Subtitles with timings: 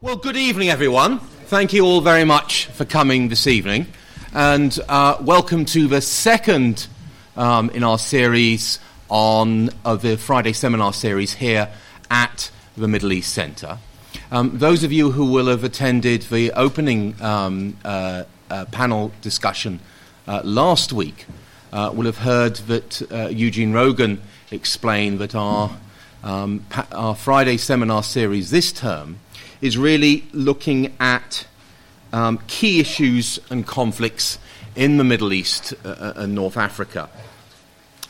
[0.00, 1.18] Well, good evening, everyone.
[1.18, 3.88] Thank you all very much for coming this evening.
[4.32, 6.86] And uh, welcome to the second
[7.36, 11.68] um, in our series on uh, the Friday seminar series here
[12.12, 13.78] at the Middle East Centre.
[14.30, 19.80] Um, those of you who will have attended the opening um, uh, uh panel discussion
[20.28, 21.26] uh, last week
[21.72, 23.00] uh, will have heard that
[23.32, 24.22] Eugene Rogan
[24.52, 25.76] explained that our,
[26.22, 29.18] um, pa- our Friday seminar series this term
[29.60, 31.46] is really looking at
[32.12, 34.38] um, key issues and conflicts
[34.76, 37.10] in the Middle East uh, uh, and North Africa.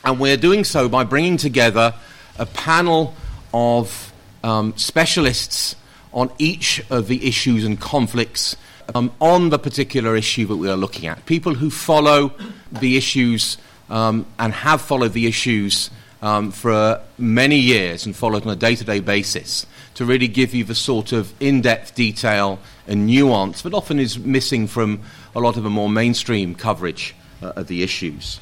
[0.03, 1.93] And we're doing so by bringing together
[2.37, 3.13] a panel
[3.53, 5.75] of um, specialists
[6.13, 8.55] on each of the issues and conflicts
[8.95, 11.25] um, on the particular issue that we are looking at.
[11.25, 12.31] People who follow
[12.71, 13.57] the issues
[13.89, 15.89] um, and have followed the issues
[16.21, 19.65] um, for many years and followed on a day to day basis
[19.95, 24.17] to really give you the sort of in depth detail and nuance that often is
[24.19, 25.01] missing from
[25.35, 28.39] a lot of the more mainstream coverage uh, of the issues.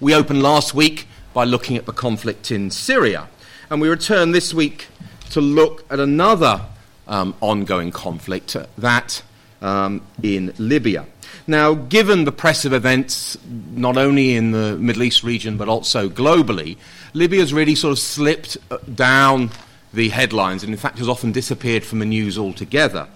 [0.00, 3.28] We opened last week by looking at the conflict in Syria,
[3.70, 4.86] and we return this week
[5.30, 6.60] to look at another
[7.08, 9.22] um, ongoing conflict, that
[9.60, 11.06] um, in Libya.
[11.46, 13.36] Now, given the press of events,
[13.72, 16.78] not only in the Middle East region but also globally,
[17.12, 19.50] Libya's really sort of slipped uh, down
[19.92, 23.08] the headlines and, in fact, has often disappeared from the news altogether.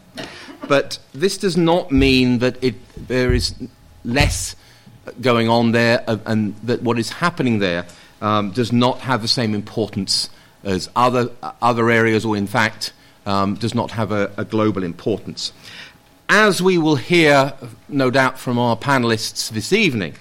[0.68, 2.74] But this does not mean that it,
[3.08, 3.54] there is
[4.04, 4.54] less
[5.20, 7.86] going on there uh, and that what is happening there
[8.20, 10.28] um, does not have the same importance
[10.64, 12.92] as other, uh, other areas, or in fact,
[13.26, 15.52] um, does not have a, a global importance.
[16.30, 17.54] As we will hear,
[17.88, 20.14] no doubt, from our panelists this evening,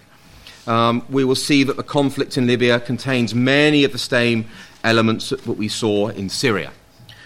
[0.66, 4.46] um, we will see that the conflict in Libya contains many of the same
[4.86, 6.72] elements that we saw in Syria.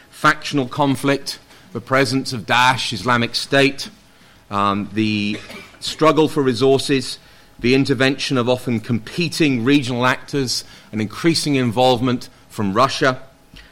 [0.09, 1.37] Factional conflict,
[1.73, 3.91] the presence of Daesh, Islamic State,
[4.49, 5.39] um, the
[5.79, 7.19] struggle for resources,
[7.59, 13.21] the intervention of often competing regional actors, and increasing involvement from Russia,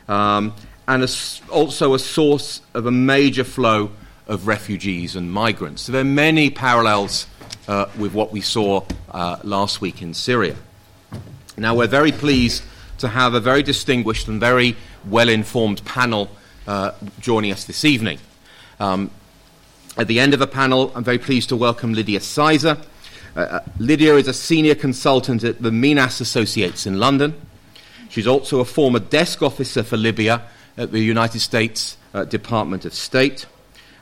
[0.07, 0.53] um,
[0.87, 1.07] and a,
[1.51, 3.89] also a source of a major flow
[4.29, 5.81] of refugees and migrants.
[5.81, 7.27] So there are many parallels
[7.67, 10.55] uh, with what we saw uh, last week in Syria.
[11.57, 12.63] Now, we're very pleased
[12.99, 14.77] to have a very distinguished and very
[15.09, 16.29] well informed panel
[16.67, 18.19] uh, joining us this evening.
[18.79, 19.09] Um,
[19.97, 22.77] at the end of the panel, I'm very pleased to welcome Lydia Sizer.
[23.35, 27.33] Uh, uh, Lydia is a senior consultant at the Menas Associates in London.
[28.09, 30.43] She's also a former desk officer for Libya
[30.77, 33.45] at the United States uh, Department of State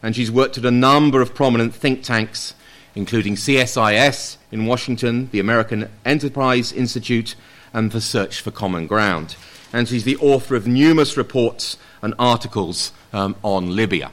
[0.01, 2.53] and she's worked at a number of prominent think tanks,
[2.95, 7.35] including CSIS in Washington, the American Enterprise Institute,
[7.73, 9.35] and the Search for Common Ground.
[9.73, 14.11] And she's the author of numerous reports and articles um, on Libya.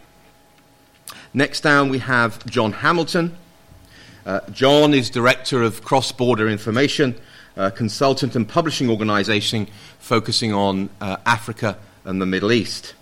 [1.32, 3.36] Next down, we have John Hamilton.
[4.26, 7.14] Uh, John is Director of Cross Border Information,
[7.56, 9.68] a consultant and publishing organization
[9.98, 12.94] focusing on uh, Africa and the Middle East.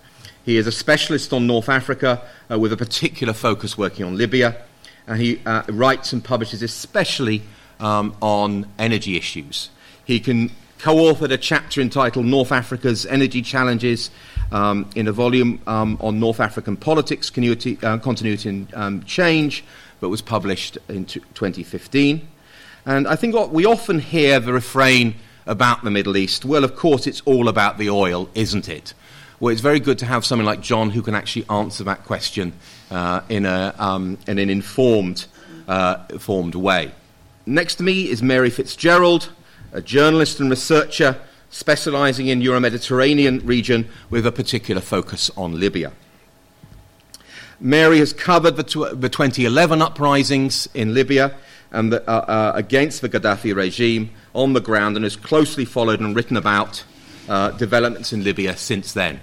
[0.43, 2.21] He is a specialist on North Africa
[2.51, 4.57] uh, with a particular focus working on Libya.
[5.07, 7.43] And he uh, writes and publishes especially
[7.79, 9.69] um, on energy issues.
[10.05, 14.11] He can co authored a chapter entitled North Africa's Energy Challenges
[14.51, 19.63] um, in a volume um, on North African politics, continuity, uh, continuity and um, change,
[20.01, 22.27] but was published in t- 2015.
[22.85, 25.15] And I think what we often hear the refrain
[25.45, 28.93] about the Middle East well, of course, it's all about the oil, isn't it?
[29.43, 32.53] Well, it's very good to have someone like John who can actually answer that question
[32.89, 35.25] uh, in, a, um, in an informed,
[35.67, 36.93] uh, informed way.
[37.45, 39.33] Next to me is Mary Fitzgerald,
[39.73, 45.91] a journalist and researcher specializing in the Euro-Mediterranean region with a particular focus on Libya.
[47.59, 51.35] Mary has covered the, tw- the 2011 uprisings in Libya
[51.69, 55.99] and the, uh, uh, against the Gaddafi regime on the ground and has closely followed
[55.99, 56.85] and written about
[57.27, 59.19] uh, developments in Libya since then.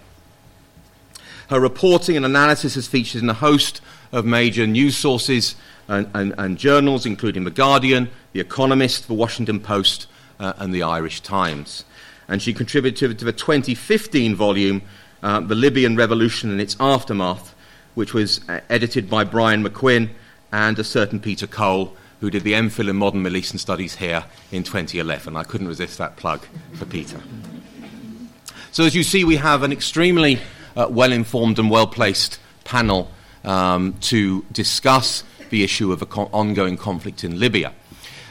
[1.50, 3.80] Her reporting and analysis has featured in a host
[4.12, 5.56] of major news sources
[5.88, 10.06] and, and, and journals, including The Guardian, The Economist, The Washington Post,
[10.38, 11.84] uh, and The Irish Times.
[12.28, 14.82] And she contributed to the 2015 volume,
[15.24, 17.52] uh, The Libyan Revolution and Its Aftermath,
[17.96, 20.10] which was uh, edited by Brian McQuinn
[20.52, 24.24] and a certain Peter Cole, who did the MPhil in Modern Middle Eastern Studies here
[24.52, 25.36] in 2011.
[25.36, 27.20] I couldn't resist that plug for Peter.
[28.70, 30.38] So, as you see, we have an extremely
[30.76, 33.10] uh, well informed and well placed panel
[33.44, 37.72] um, to discuss the issue of an co- ongoing conflict in Libya.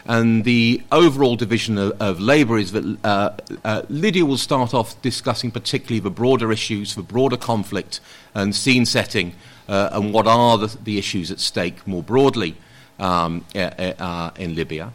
[0.06, 3.32] And the overall division of, of labour is that uh,
[3.64, 8.00] uh, Lydia will start off discussing particularly the broader issues, the broader conflict
[8.34, 9.36] and scene setting,
[9.68, 12.56] uh, and what are the, the, issues at stake more broadly
[12.98, 14.94] um, uh, in Libya.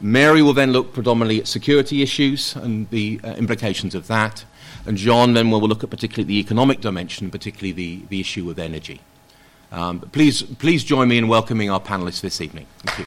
[0.00, 4.44] Mary will then look predominantly at security issues and the uh, implications of that.
[4.86, 8.58] And John then will look at particularly the economic dimension, particularly the, the issue of
[8.58, 9.00] energy.
[9.72, 12.66] Um, please, please join me in welcoming our panelists this evening.
[12.78, 13.04] Thank you.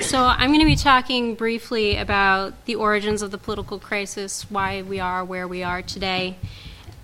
[0.00, 4.82] So, I'm going to be talking briefly about the origins of the political crisis, why
[4.82, 6.36] we are where we are today,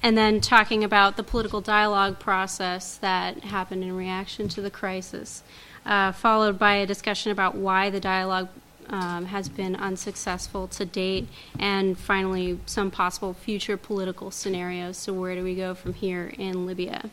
[0.03, 5.43] and then talking about the political dialogue process that happened in reaction to the crisis,
[5.87, 8.49] uh, followed by a discussion about why the dialogue
[8.89, 11.29] um, has been unsuccessful to date,
[11.59, 14.97] and finally, some possible future political scenarios.
[14.97, 17.11] So, where do we go from here in Libya?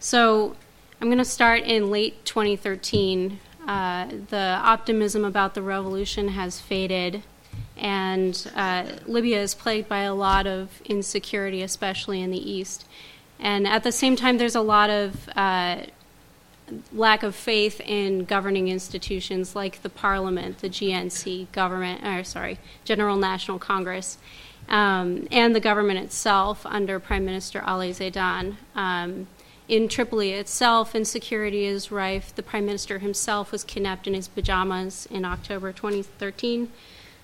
[0.00, 0.56] So,
[1.00, 7.22] I'm going to start in late 2013 uh, the optimism about the revolution has faded,
[7.76, 12.84] and uh, Libya is plagued by a lot of insecurity, especially in the east.
[13.38, 15.82] And at the same time, there's a lot of uh,
[16.92, 23.16] lack of faith in governing institutions like the parliament, the GNC government, or sorry, General
[23.16, 24.18] National Congress,
[24.68, 28.56] um, and the government itself under Prime Minister Ali Zaidan.
[28.74, 29.26] Um,
[29.68, 32.34] in Tripoli itself, insecurity is rife.
[32.34, 36.70] The prime minister himself was kidnapped in his pajamas in October 2013.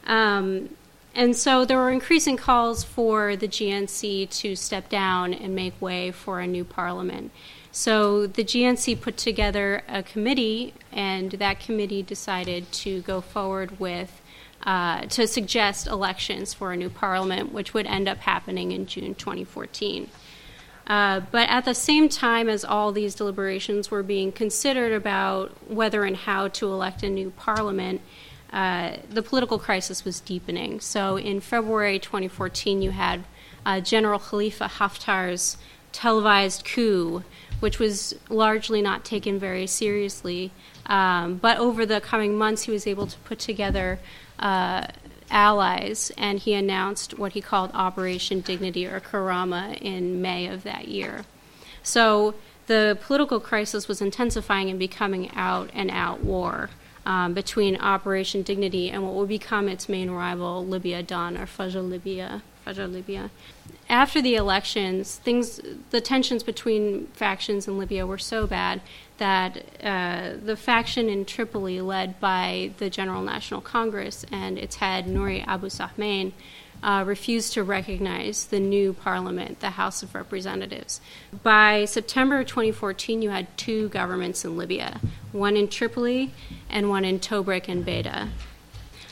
[0.07, 0.71] Um,
[1.15, 6.11] and so there were increasing calls for the GNC to step down and make way
[6.11, 7.33] for a new parliament.
[7.71, 14.21] So the GNC put together a committee, and that committee decided to go forward with.
[14.65, 19.15] Uh, to suggest elections for a new parliament, which would end up happening in June
[19.15, 20.11] 2014.
[20.89, 26.05] Uh, but at the same time as all these deliberations were being considered about whether
[26.05, 28.01] and how to elect a new parliament,
[28.53, 30.81] uh, the political crisis was deepening.
[30.81, 33.25] So in February 2014, you had
[33.67, 35.59] uh, General Khalifa Haftar's
[35.93, 37.23] televised coup,
[37.61, 40.51] which was largely not taken very seriously.
[40.87, 43.99] Um, but over the coming months, he was able to put together
[44.39, 44.87] uh,
[45.31, 50.89] allies, and he announced what he called Operation Dignity or Karama in May of that
[50.89, 51.25] year.
[51.83, 52.35] So
[52.67, 56.71] the political crisis was intensifying and becoming out and out war.
[57.07, 61.89] Um, between Operation Dignity and what would become its main rival, Libya Dawn or Fajr
[61.89, 62.43] Libya.
[62.67, 63.31] Fajr Libya.
[63.89, 68.83] After the elections, things, the tensions between factions in Libya were so bad
[69.17, 75.07] that uh, the faction in Tripoli, led by the General National Congress and its head,
[75.07, 76.33] Nouri Abu Sahmain,
[76.83, 81.01] uh, refused to recognize the new parliament, the House of Representatives.
[81.43, 85.01] By September 2014, you had two governments in Libya
[85.33, 86.33] one in Tripoli
[86.71, 88.29] and one in Tobruk and Beda.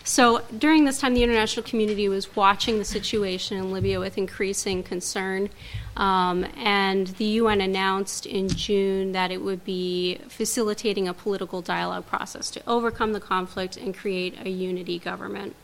[0.06, 4.84] So during this time, the international community was watching the situation in Libya with increasing
[4.84, 5.50] concern.
[5.96, 12.06] Um, and the UN announced in June that it would be facilitating a political dialogue
[12.06, 15.56] process to overcome the conflict and create a unity government.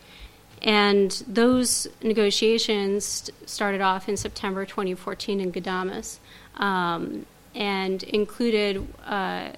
[0.61, 6.19] And those negotiations started off in September 2014 in Ghadames
[6.57, 9.51] um, and included uh,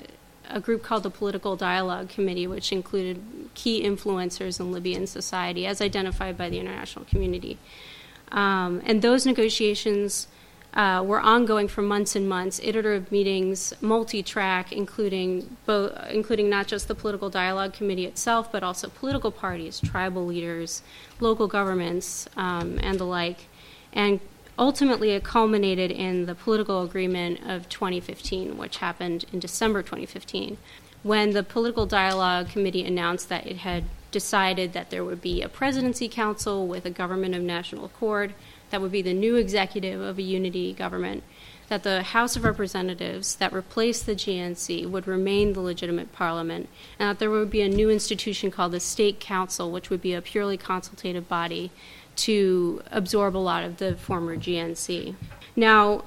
[0.50, 5.80] a group called the Political Dialogue Committee, which included key influencers in Libyan society as
[5.80, 7.58] identified by the international community.
[8.32, 10.26] Um, and those negotiations
[10.75, 16.88] uh, were ongoing for months and months, iterative meetings, multi-track, including both, including not just
[16.88, 20.82] the political dialogue committee itself, but also political parties, tribal leaders,
[21.20, 23.46] local governments, um, and the like.
[23.92, 24.18] And
[24.58, 30.58] ultimately, it culminated in the political agreement of 2015, which happened in December 2015,
[31.04, 35.49] when the political dialogue committee announced that it had decided that there would be a
[35.49, 38.32] presidency council with a government of national accord
[38.70, 41.23] that would be the new executive of a unity government,
[41.68, 47.11] that the House of Representatives that replaced the GNC would remain the legitimate parliament, and
[47.11, 50.23] that there would be a new institution called the State Council, which would be a
[50.23, 51.70] purely consultative body
[52.16, 55.14] to absorb a lot of the former GNC.
[55.54, 56.04] Now,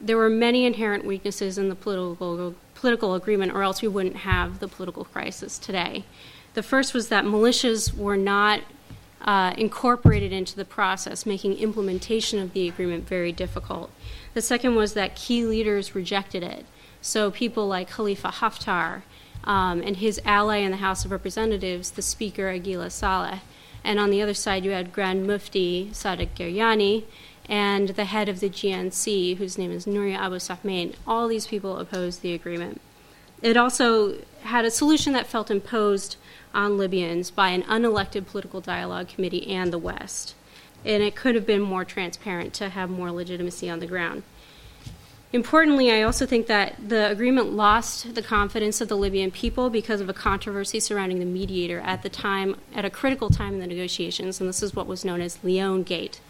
[0.00, 4.60] there were many inherent weaknesses in the political, political agreement, or else we wouldn't have
[4.60, 6.04] the political crisis today.
[6.54, 8.60] The first was that militias were not
[9.20, 13.90] uh, incorporated into the process, making implementation of the agreement very difficult.
[14.34, 16.66] The second was that key leaders rejected it.
[17.00, 19.02] So people like Khalifa Haftar
[19.44, 23.40] um, and his ally in the House of Representatives, the Speaker Aguila Saleh,
[23.84, 27.04] and on the other side, you had Grand Mufti Sadiq Ghariani
[27.48, 30.94] and the head of the GNC, whose name is Nouri Abu Sahmain.
[31.06, 32.80] All these people opposed the agreement.
[33.40, 36.16] It also had a solution that felt imposed
[36.52, 40.34] on Libyans by an unelected political dialogue committee and the West.
[40.84, 44.22] And it could have been more transparent to have more legitimacy on the ground.
[45.30, 50.00] Importantly, I also think that the agreement lost the confidence of the Libyan people because
[50.00, 53.66] of a controversy surrounding the mediator at the time, at a critical time in the
[53.66, 56.20] negotiations, and this is what was known as Leon Gate.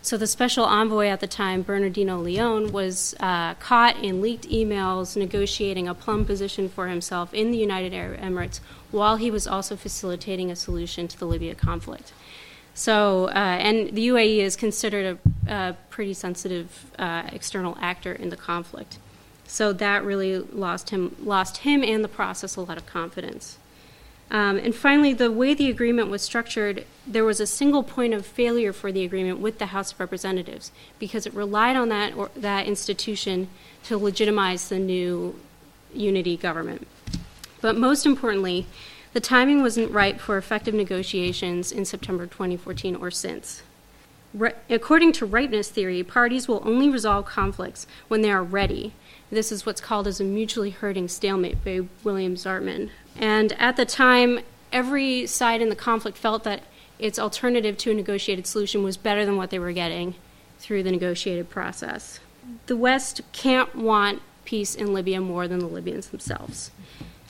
[0.00, 5.16] So the special envoy at the time, Bernardino Leon, was uh, caught in leaked emails
[5.16, 9.76] negotiating a plum position for himself in the United Arab Emirates while he was also
[9.76, 12.12] facilitating a solution to the Libya conflict.
[12.74, 18.30] So, uh, and the UAE is considered a, a pretty sensitive uh, external actor in
[18.30, 18.98] the conflict.
[19.48, 23.58] So that really lost him, lost him and the process a lot of confidence.
[24.30, 28.26] Um, and finally, the way the agreement was structured, there was a single point of
[28.26, 32.30] failure for the agreement with the House of Representatives because it relied on that or,
[32.36, 33.48] that institution
[33.84, 35.38] to legitimize the new
[35.94, 36.86] unity government.
[37.62, 38.66] But most importantly,
[39.14, 43.62] the timing wasn't right for effective negotiations in September 2014 or since.
[44.34, 48.92] Re- according to ripeness theory, parties will only resolve conflicts when they are ready.
[49.30, 52.90] This is what's called as a mutually hurting stalemate by William Zartman.
[53.18, 54.40] And at the time,
[54.72, 56.62] every side in the conflict felt that
[56.98, 60.14] its alternative to a negotiated solution was better than what they were getting
[60.58, 62.20] through the negotiated process.
[62.66, 66.70] The West can't want peace in Libya more than the Libyans themselves.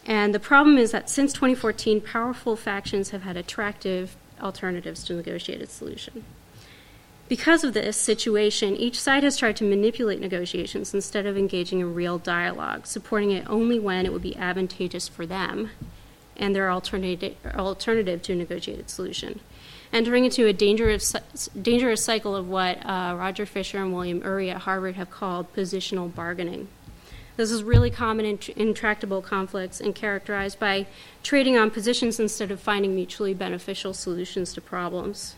[0.07, 5.69] And the problem is that since 2014, powerful factions have had attractive alternatives to negotiated
[5.69, 6.25] solution.
[7.29, 11.95] Because of this situation, each side has tried to manipulate negotiations instead of engaging in
[11.95, 15.71] real dialogue, supporting it only when it would be advantageous for them
[16.39, 19.41] and their alternative, alternative to a negotiated solution.
[19.93, 21.15] Entering into a dangerous,
[21.61, 26.15] dangerous cycle of what uh, Roger Fisher and William Ury at Harvard have called positional
[26.15, 26.69] bargaining.
[27.37, 30.87] This is really common in intractable conflicts and characterized by
[31.23, 35.35] trading on positions instead of finding mutually beneficial solutions to problems.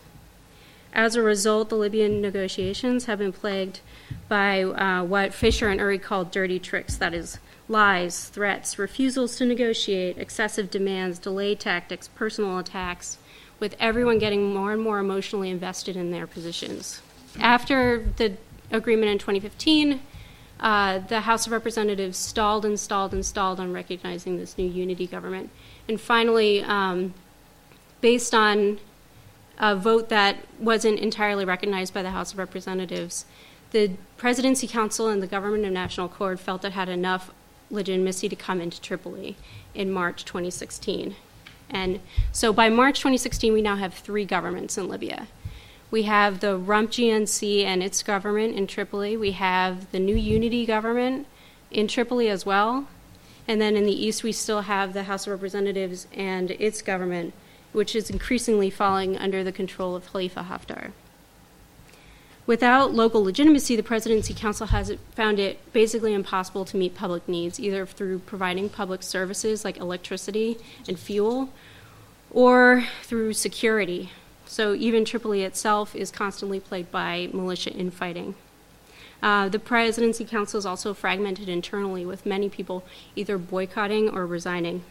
[0.93, 3.79] As a result, the Libyan negotiations have been plagued
[4.27, 9.45] by uh, what Fisher and Ury called dirty tricks that is, lies, threats, refusals to
[9.45, 13.17] negotiate, excessive demands, delay tactics, personal attacks,
[13.59, 17.01] with everyone getting more and more emotionally invested in their positions.
[17.39, 18.35] After the
[18.69, 20.01] agreement in 2015,
[20.59, 25.07] uh, the House of Representatives stalled and stalled and stalled on recognizing this new unity
[25.07, 25.49] government.
[25.87, 27.13] And finally, um,
[28.01, 28.79] based on
[29.61, 33.25] a vote that wasn't entirely recognized by the House of Representatives,
[33.71, 37.31] the Presidency Council and the Government of National Accord felt it had enough
[37.69, 39.37] legitimacy to come into Tripoli
[39.73, 41.15] in March 2016.
[41.69, 42.01] And
[42.31, 45.27] so by March 2016, we now have three governments in Libya.
[45.89, 49.15] We have the Rump GNC and its government in Tripoli.
[49.15, 51.27] We have the new Unity government
[51.69, 52.87] in Tripoli as well.
[53.47, 57.33] And then in the east, we still have the House of Representatives and its government,
[57.71, 60.91] which is increasingly falling under the control of Khalifa Haftar.
[62.47, 67.59] Without local legitimacy, the Presidency Council has found it basically impossible to meet public needs,
[67.59, 71.49] either through providing public services like electricity and fuel,
[72.31, 74.09] or through security,
[74.45, 78.35] so even Tripoli itself is constantly plagued by militia infighting.
[79.23, 82.83] Uh, the presidency council is also fragmented internally, with many people
[83.15, 84.83] either boycotting or resigning.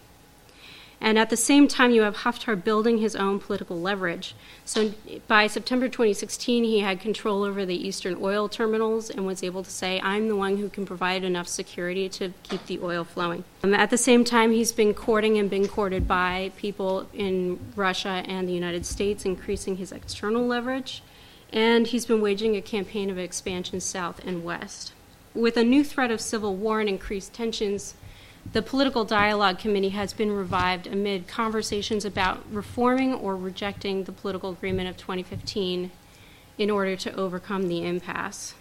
[1.00, 4.34] And at the same time, you have Haftar building his own political leverage.
[4.66, 4.92] So
[5.26, 9.70] by September 2016, he had control over the eastern oil terminals and was able to
[9.70, 13.44] say, I'm the one who can provide enough security to keep the oil flowing.
[13.64, 18.22] Um, at the same time, he's been courting and been courted by people in Russia
[18.26, 21.02] and the United States, increasing his external leverage.
[21.50, 24.92] And he's been waging a campaign of expansion south and west.
[25.34, 27.94] With a new threat of civil war and increased tensions,
[28.52, 34.50] the Political Dialogue Committee has been revived amid conversations about reforming or rejecting the political
[34.50, 35.90] agreement of 2015
[36.58, 38.54] in order to overcome the impasse.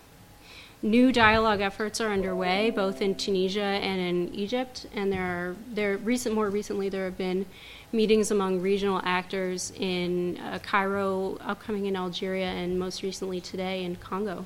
[0.82, 5.98] New dialogue efforts are underway, both in Tunisia and in Egypt, and there are there
[5.98, 7.46] recent more recently there have been
[7.92, 13.98] meetings among regional actors in uh, Cairo, upcoming in Algeria, and most recently today in
[13.98, 14.46] Congo.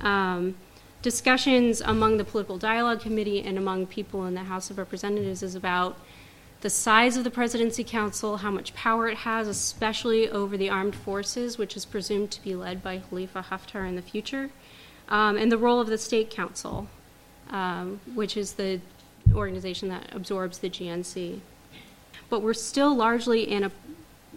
[0.00, 0.54] Um,
[1.02, 5.54] discussions among the political dialogue committee and among people in the House of Representatives is
[5.54, 5.98] about
[6.60, 10.94] the size of the presidency council, how much power it has, especially over the armed
[10.94, 14.50] forces, which is presumed to be led by Khalifa Haftar in the future,
[15.08, 16.86] um, and the role of the state council,
[17.48, 18.80] um, which is the
[19.34, 21.40] organization that absorbs the GNC.
[22.28, 23.72] But we're still largely in a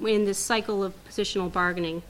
[0.01, 2.01] in this cycle of positional bargaining.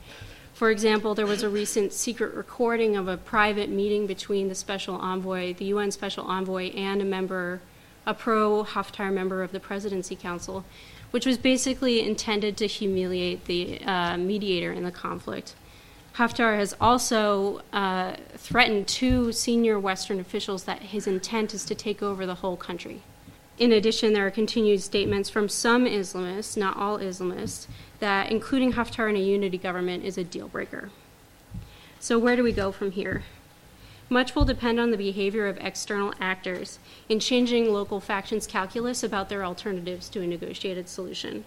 [0.63, 4.96] For example, there was a recent secret recording of a private meeting between the special
[4.96, 7.60] envoy, the UN special envoy, and a member,
[8.05, 10.63] a pro Haftar member of the Presidency Council,
[11.12, 15.53] which was basically intended to humiliate the uh, mediator in the conflict.
[16.15, 22.01] Haftar has also uh, threatened two senior Western officials that his intent is to take
[22.01, 23.01] over the whole country.
[23.60, 27.67] In addition, there are continued statements from some Islamists, not all Islamists,
[28.03, 30.89] that including Haftar in a unity government is a deal breaker.
[32.01, 33.24] So, where do we go from here?
[34.10, 39.29] Much will depend on the behavior of external actors in changing local factions' calculus about
[39.29, 41.45] their alternatives to a negotiated solution.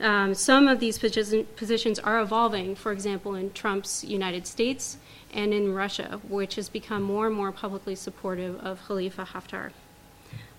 [0.00, 4.96] Um, some of these positions are evolving, for example, in Trump's United States
[5.34, 9.72] and in Russia, which has become more and more publicly supportive of Khalifa Haftar.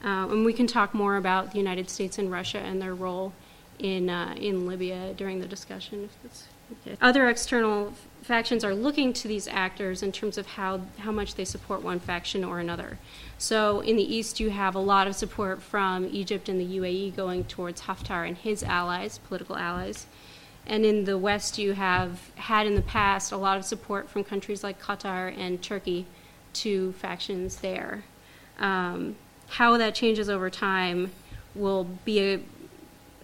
[0.03, 3.33] Uh, and we can talk more about the United States and Russia and their role
[3.79, 6.05] in, uh, in Libya during the discussion.
[6.05, 6.47] If that's
[6.85, 6.97] okay.
[7.01, 11.45] Other external factions are looking to these actors in terms of how, how much they
[11.45, 12.97] support one faction or another.
[13.37, 17.15] So in the east, you have a lot of support from Egypt and the UAE
[17.15, 20.07] going towards Haftar and his allies, political allies.
[20.65, 24.23] And in the west, you have had in the past a lot of support from
[24.23, 26.07] countries like Qatar and Turkey
[26.53, 28.03] to factions there.
[28.57, 29.15] Um,
[29.47, 31.11] how that changes over time
[31.53, 32.39] will be a,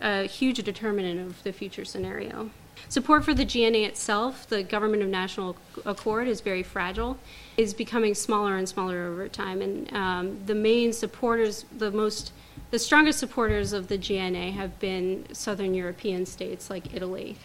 [0.02, 2.50] a huge determinant of the future scenario.
[2.90, 5.56] Support for the GNA itself, the Government of National
[5.86, 7.18] Accord, is very fragile,
[7.56, 9.62] is becoming smaller and smaller over time.
[9.62, 12.34] And um, the main supporters, the most,
[12.72, 17.38] the strongest supporters of the GNA have been Southern European states like Italy,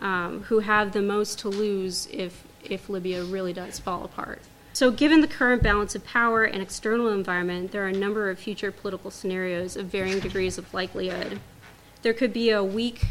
[0.00, 4.40] um, who have the most to lose if if Libya really does fall apart.
[4.72, 8.38] So, given the current balance of power and external environment, there are a number of
[8.38, 11.40] future political scenarios of varying degrees of likelihood.
[12.02, 13.06] There could be a weak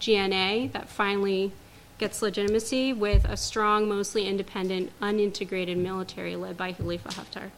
[0.00, 1.52] GNA that finally
[1.98, 7.50] gets legitimacy with a strong, mostly independent, unintegrated military led by Khalifa Haftar.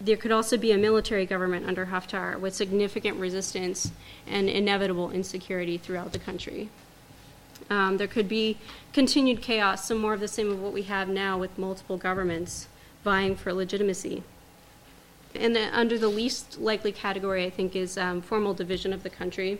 [0.00, 3.90] There could also be a military government under Haftar with significant resistance
[4.26, 6.68] and inevitable insecurity throughout the country.
[7.68, 8.58] Um, there could be
[8.92, 12.68] continued chaos, some more of the same of what we have now with multiple governments
[13.02, 14.22] vying for legitimacy.
[15.34, 19.58] And under the least likely category, I think, is um, formal division of the country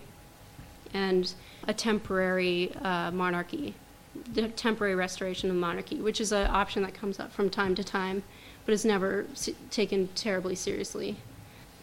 [0.95, 1.33] and
[1.67, 3.75] a temporary uh, monarchy,
[4.33, 7.85] the temporary restoration of monarchy, which is an option that comes up from time to
[7.85, 8.23] time,
[8.65, 9.27] but is never
[9.71, 11.17] taken terribly seriously.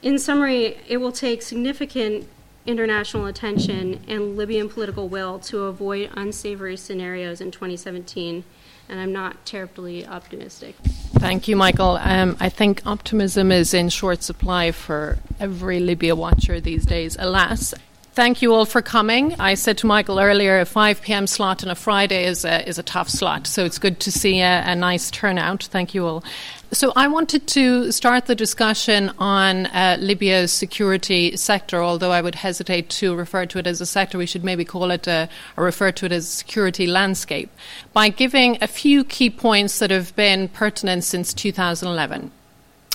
[0.02, 2.28] In summary, it will take significant
[2.66, 8.44] international attention and Libyan political will to avoid unsavory scenarios in 2017,
[8.90, 10.76] and I'm not terribly optimistic.
[11.20, 11.98] Thank you, Michael.
[12.02, 17.74] Um, I think optimism is in short supply for every Libya watcher these days, alas.
[18.14, 19.34] Thank you all for coming.
[19.40, 21.26] I said to Michael earlier, a 5 p.m.
[21.26, 24.40] slot on a Friday is a, is a tough slot, so it's good to see
[24.40, 25.64] a, a nice turnout.
[25.64, 26.24] Thank you all.
[26.72, 32.36] So, I wanted to start the discussion on uh, Libya's security sector, although I would
[32.36, 34.20] hesitate to refer to it as a sector.
[34.20, 37.50] We should maybe call it a, or refer to it as security landscape,
[37.94, 42.30] by giving a few key points that have been pertinent since 2011.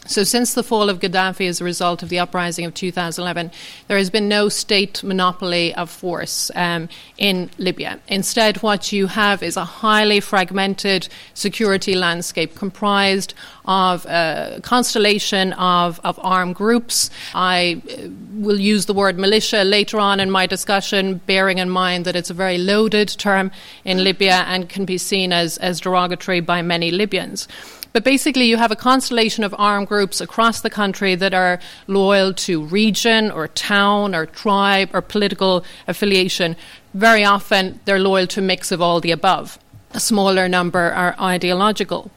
[0.09, 3.51] So, since the fall of Gaddafi as a result of the uprising of 2011,
[3.89, 8.01] there has been no state monopoly of force um, in Libya.
[8.09, 13.35] Instead, what you have is a highly fragmented security landscape comprised
[13.67, 17.11] of a constellation of, of armed groups.
[17.35, 22.07] I uh, will use the word militia later on in my discussion, bearing in mind
[22.07, 23.51] that it's a very loaded term
[23.85, 27.47] in Libya and can be seen as, as derogatory by many Libyans.
[27.93, 32.35] But basically, you have a constellation of armed groups across the country that are loyal
[32.35, 36.55] to region or town or tribe or political affiliation.
[36.95, 39.59] Very often, they're loyal to a mix of all the above.
[39.93, 42.11] A smaller number are ideological.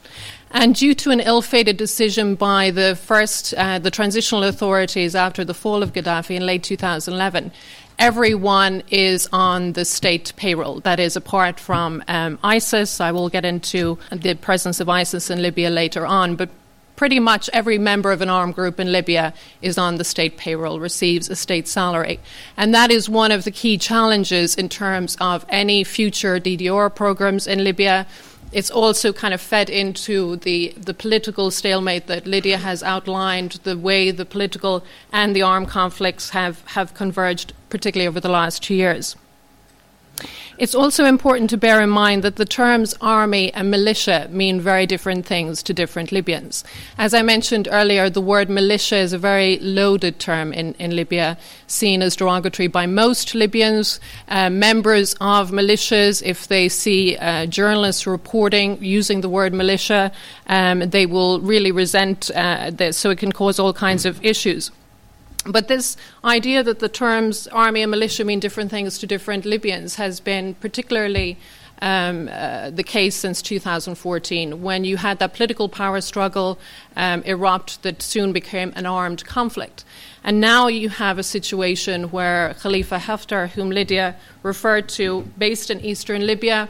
[0.53, 5.53] And due to an ill-fated decision by the first, uh, the transitional authorities after the
[5.53, 7.53] fall of Gaddafi in late 2011,
[8.01, 10.79] everyone is on the state payroll.
[10.79, 12.99] That is, apart from um, ISIS.
[12.99, 16.49] I will get into the presence of ISIS in Libya later on, but
[16.95, 20.79] pretty much every member of an armed group in Libya is on the state payroll,
[20.79, 22.19] receives a state salary.
[22.57, 27.45] And that is one of the key challenges in terms of any future DDR programs
[27.45, 28.07] in Libya
[28.51, 33.77] it's also kind of fed into the, the political stalemate that Lydia has outlined, the
[33.77, 38.75] way the political and the armed conflicts have, have converged, particularly over the last two
[38.75, 39.15] years.
[40.57, 44.85] It's also important to bear in mind that the terms army and militia mean very
[44.85, 46.63] different things to different Libyans.
[46.97, 51.37] As I mentioned earlier, the word militia is a very loaded term in, in Libya,
[51.67, 53.99] seen as derogatory by most Libyans.
[54.27, 60.11] Uh, members of militias, if they see uh, journalists reporting using the word militia,
[60.47, 64.71] um, they will really resent uh, this, so it can cause all kinds of issues.
[65.45, 69.95] But this idea that the terms army and militia mean different things to different Libyans
[69.95, 71.38] has been particularly
[71.82, 76.60] um, uh, the case since 2014, when you had that political power struggle
[76.95, 79.84] um, erupt that soon became an armed conflict.
[80.23, 85.82] And now you have a situation where Khalifa Haftar, whom Lydia referred to, based in
[85.82, 86.69] eastern Libya,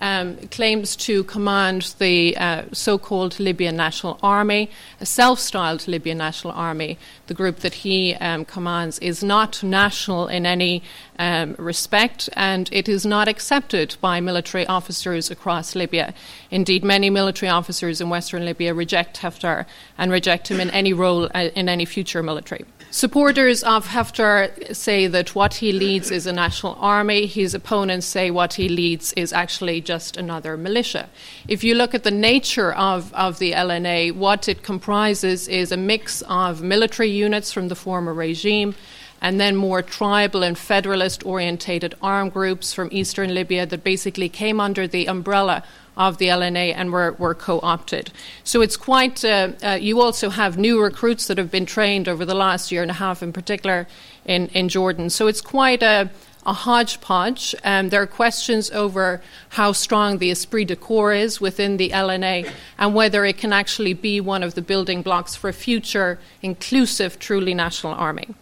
[0.00, 6.18] um, claims to command the uh, so called Libyan National Army, a self styled Libyan
[6.18, 6.98] National Army.
[7.28, 10.82] The group that he um, commands is not national in any
[11.18, 16.14] um, respect, and it is not accepted by military officers across Libya.
[16.50, 19.66] Indeed, many military officers in western Libya reject Haftar
[19.98, 22.64] and reject him in any role uh, in any future military.
[22.90, 27.26] Supporters of Haftar say that what he leads is a national army.
[27.26, 31.10] His opponents say what he leads is actually just another militia.
[31.46, 35.76] If you look at the nature of, of the LNA, what it comprises is a
[35.76, 38.74] mix of military units from the former regime
[39.20, 44.60] and then more tribal and federalist orientated armed groups from eastern Libya that basically came
[44.60, 45.64] under the umbrella
[45.96, 48.12] of the LNA and were, were co opted.
[48.44, 52.24] So it's quite, uh, uh, you also have new recruits that have been trained over
[52.24, 53.88] the last year and a half, in particular
[54.24, 55.10] in, in Jordan.
[55.10, 56.08] So it's quite a,
[56.48, 57.54] a hodgepodge.
[57.62, 62.50] Um, there are questions over how strong the esprit de corps is within the LNA
[62.78, 67.18] and whether it can actually be one of the building blocks for a future inclusive,
[67.18, 68.34] truly national army.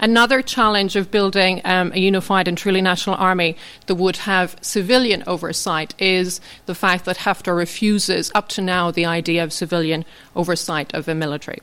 [0.00, 5.22] Another challenge of building um, a unified and truly national army that would have civilian
[5.28, 10.92] oversight is the fact that Haftar refuses, up to now, the idea of civilian oversight
[10.92, 11.60] of the military.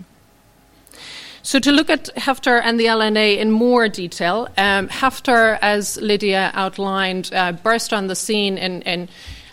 [1.48, 6.52] So, to look at Haftar and the LNA in more detail, um, Haftar, as Lydia
[6.54, 9.08] outlined, uh, burst on the scene in, in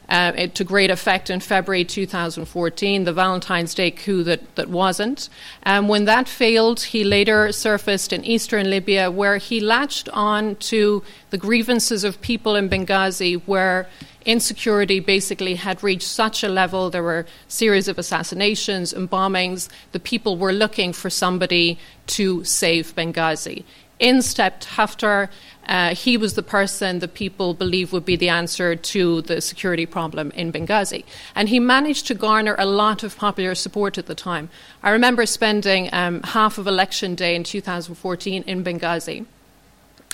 [0.09, 5.29] uh, to great effect in February 2014, the Valentine's Day coup that, that wasn't.
[5.65, 11.05] Um, when that failed, he later surfaced in eastern Libya, where he latched on to
[11.31, 13.89] the grievances of people in Benghazi, where
[14.25, 16.91] insecurity basically had reached such a level.
[16.91, 19.69] There were series of assassinations and bombings.
[19.93, 23.65] The people were looking for somebody to save Benghazi.
[24.01, 25.29] In stepped Haftar
[25.67, 29.87] uh, he was the person that people believe would be the answer to the security
[29.87, 31.05] problem in Benghazi.
[31.35, 34.51] And he managed to garner a lot of popular support at the time.
[34.83, 39.27] I remember spending um, half of election day in 2014 in Benghazi.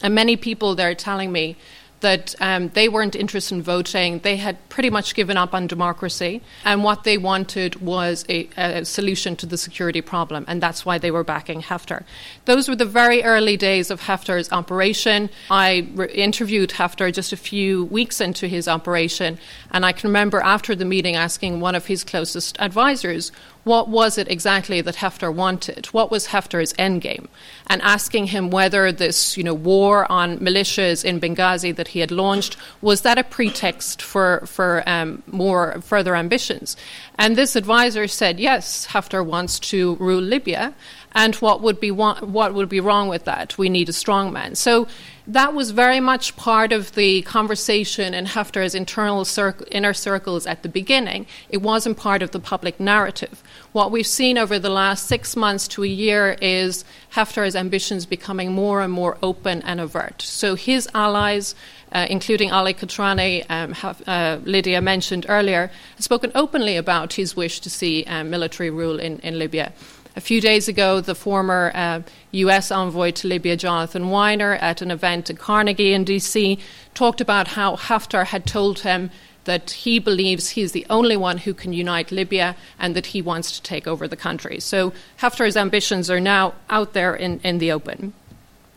[0.03, 1.57] And many people there telling me
[2.01, 4.21] that um, they weren't interested in voting.
[4.21, 8.85] They had pretty much given up on democracy, and what they wanted was a, a,
[8.85, 12.05] solution to the security problem, and that's why they were backing Haftar.
[12.47, 15.31] Those were the very early days of Haftar's operation.
[15.51, 19.39] I re- interviewed Haftar just a few weeks into his operation,
[19.71, 23.33] and I can remember after the meeting asking one of his closest advisors,
[23.65, 25.87] what was it exactly that Haftar wanted?
[25.87, 27.27] What was Haftar's endgame?
[27.67, 32.11] And asking him whether this, you know, war on militias in Benghazi that he had
[32.11, 36.77] launched was that a pretext for for um, more further ambitions?
[37.19, 40.75] And this advisor said, yes, Haftar wants to rule Libya,
[41.13, 43.59] and what would be what would be wrong with that?
[43.59, 44.55] We need a strong man.
[44.55, 44.89] So
[45.27, 49.25] that was very much part of the conversation in Haftar's internal
[49.71, 51.27] inner circles at the beginning.
[51.51, 53.43] It wasn't part of the public narrative.
[53.73, 58.53] What we've seen over the last six months to a year is Haftar's ambitions becoming
[58.53, 60.23] more and more open and overt.
[60.23, 61.55] So his allies,
[61.93, 63.77] uh, including Ali Katrani, um,
[64.09, 68.99] uh, Lydia mentioned earlier, have spoken openly about his wish to see um, military rule
[68.99, 69.73] in, in Libya.
[70.17, 72.01] A few days ago, the former uh,
[72.33, 76.59] US envoy to Libya, Jonathan Winer, at an event at Carnegie in DC,
[76.95, 79.13] talked about how Haftar had told him
[79.45, 83.53] that he believes he's the only one who can unite Libya and that he wants
[83.53, 84.61] to take over the country.
[84.61, 88.13] So Haftar's ambitions are now out there in, in the open.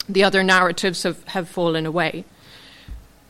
[0.08, 2.26] The other narratives have, have fallen away.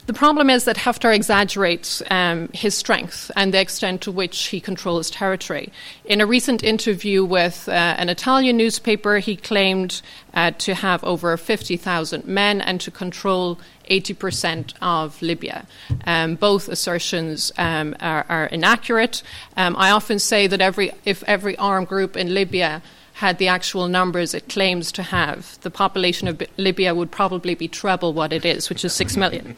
[0.05, 4.59] The problem is that Haftar exaggerates um, his strength and the extent to which he
[4.59, 5.71] controls territory.
[6.03, 10.01] In a recent interview with uh, an Italian newspaper, he claimed
[10.33, 15.65] uh, to have over 50,000 men and to control 80% of Libya.
[16.05, 19.23] Um, both assertions um, are, are, inaccurate.
[19.55, 22.81] Um, I often say that every, if every armed group in Libya
[23.23, 27.69] had the actual numbers it claims to have, the population of Libya would probably be
[27.69, 29.55] treble what it is, which is six million.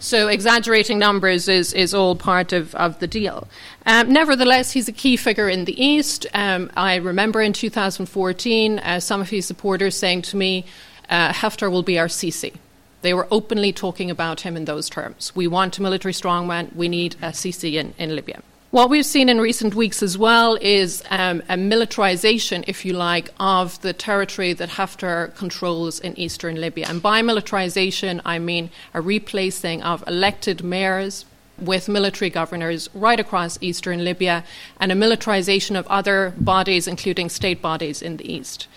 [0.00, 3.48] So exaggerating numbers is, is all part of, of the deal.
[3.84, 6.26] Um, nevertheless, he's a key figure in the East.
[6.32, 10.64] Um, I remember in 2014 uh, some of his supporters saying to me,
[11.10, 12.54] uh, Haftar will be our Sisi.
[13.02, 15.36] They were openly talking about him in those terms.
[15.36, 16.74] We want a military strongman.
[16.74, 18.42] We need a Sisi in, in Libya.
[18.72, 23.28] What we've seen in recent weeks as well is um, a militarization, if you like,
[23.38, 26.86] of the territory that Haftar controls in eastern Libya.
[26.88, 31.26] And by militarization, I mean a replacing of elected mayors
[31.58, 34.42] with military governors right across eastern Libya
[34.80, 38.68] and a militarization of other bodies, including state bodies in the east.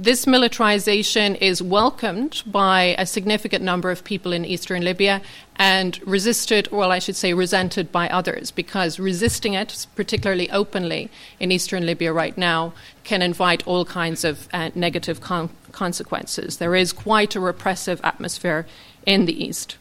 [0.00, 5.20] This militarization is welcomed by a significant number of people in eastern Libya
[5.56, 11.52] and resisted, well, I should say, resented by others, because resisting it, particularly openly in
[11.52, 12.72] eastern Libya right now,
[13.04, 16.56] can invite all kinds of uh, negative con- consequences.
[16.56, 18.66] There is quite a repressive atmosphere
[19.04, 19.76] in the east.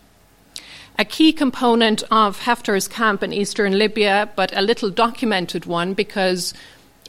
[0.98, 6.54] A key component of Haftar's camp in eastern Libya, but a little documented one because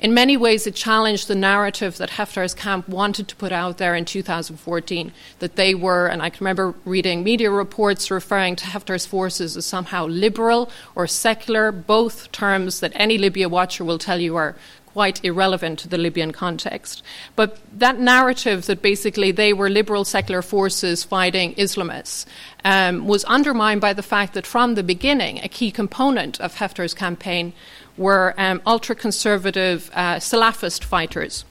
[0.01, 3.95] in many ways, it challenged the narrative that Haftar's camp wanted to put out there
[3.95, 9.05] in 2014 that they were, and I can remember reading media reports referring to Haftar's
[9.05, 14.37] forces as somehow liberal or secular, both terms that any Libya watcher will tell you
[14.37, 14.57] are
[14.93, 17.03] quite irrelevant to the Libyan context.
[17.37, 22.27] But that narrative that basically they were liberal secular forces fighting Islamists
[22.65, 26.95] um, was undermined by the fact that from the beginning, a key component of Haftar's
[26.95, 27.53] campaign
[27.97, 31.45] were um, ultra conservative uh, Salafist fighters.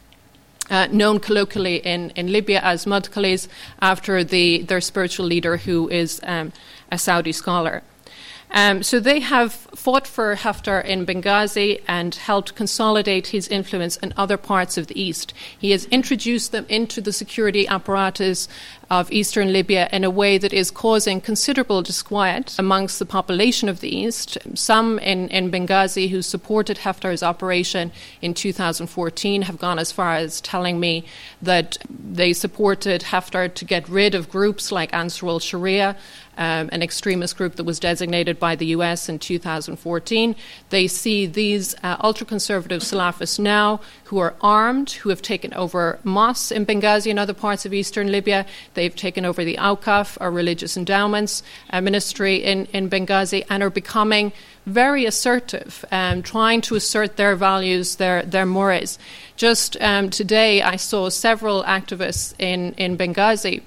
[0.69, 3.47] Uh, known colloquially in, in Libya as Madkhalis,
[3.82, 6.52] after the, their spiritual leader, who is um,
[6.91, 7.82] a Saudi scholar.
[8.52, 14.14] Um, so they have fought for Haftar in Benghazi and helped consolidate his influence in
[14.18, 15.34] other parts of the east.
[15.58, 18.48] He has introduced them into the security apparatus
[18.90, 23.82] of eastern Libya in a way that is causing considerable disquiet amongst the population of
[23.82, 24.38] the east.
[24.56, 30.42] Some in, in Benghazi who supported Haftar's operation in 2014 have gone as far as
[30.42, 31.06] telling me
[31.42, 35.96] that they supported Haftar to get rid of groups like Ansar al Sharia
[36.39, 40.36] um, an extremist group that was designated by the US in 2014.
[40.69, 45.99] They see these uh, ultra conservative Salafists now who are armed, who have taken over
[46.04, 48.45] mosques in Benghazi and other parts of eastern Libya.
[48.73, 53.69] They've taken over the Awqaf, or religious endowments uh, ministry in, in Benghazi, and are
[53.69, 54.32] becoming
[54.65, 58.97] very assertive, um, trying to assert their values, their, their mores.
[59.36, 63.62] Just um, today, I saw several activists in, in Benghazi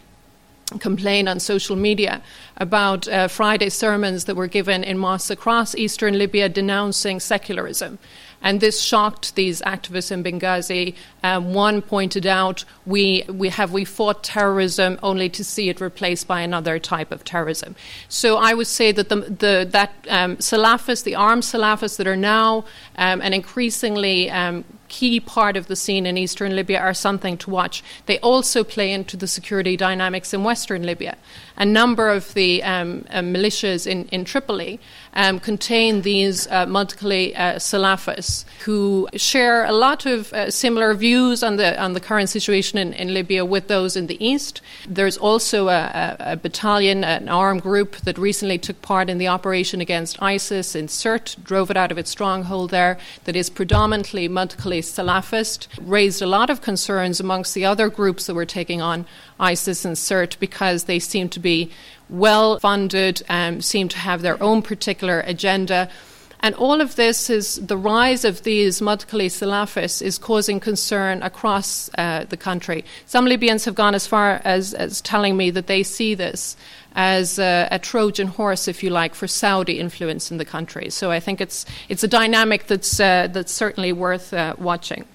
[0.78, 2.22] complain on social media
[2.56, 7.98] about uh, Friday sermons that were given in mosques across eastern Libya denouncing secularism.
[8.44, 10.96] And this shocked these activists in Benghazi.
[11.22, 16.26] Um, one pointed out, we, we have we fought terrorism only to see it replaced
[16.26, 17.76] by another type of terrorism.
[18.08, 22.16] So I would say that the, the that um, Salafists, the armed Salafists that are
[22.16, 22.64] now
[22.96, 27.48] um, and increasingly um, key part of the scene in eastern Libya are something to
[27.50, 27.82] watch.
[28.04, 31.16] They also play into the security dynamics in western Libya.
[31.56, 34.78] A number of the um, uh, militias in, in Tripoli
[35.14, 41.42] um, contain these uh, Madkhali uh, Salafists who share a lot of uh, similar views
[41.42, 44.60] on the, on the current situation in, in Libya with those in the east.
[44.88, 49.80] There's also a, a, battalion, an armed group that recently took part in the operation
[49.80, 54.80] against ISIS in Sirte, drove it out of its stronghold there, that is predominantly Madkhali
[54.80, 59.06] Salafist, raised a lot of concerns amongst the other groups that were taking on
[59.38, 61.70] ISIS in Sirte because they seem to be
[62.12, 65.88] well funded, um, seem to have their own particular agenda.
[66.44, 71.88] And all of this is the rise of these Madkhali Salafists is causing concern across
[71.96, 72.84] uh, the country.
[73.06, 76.56] Some Libyans have gone as far as, as telling me that they see this
[76.94, 80.90] as a, a, Trojan horse, if you like, for Saudi influence in the country.
[80.90, 85.06] So I think it's it's a dynamic that's uh, that's certainly worth uh, watching.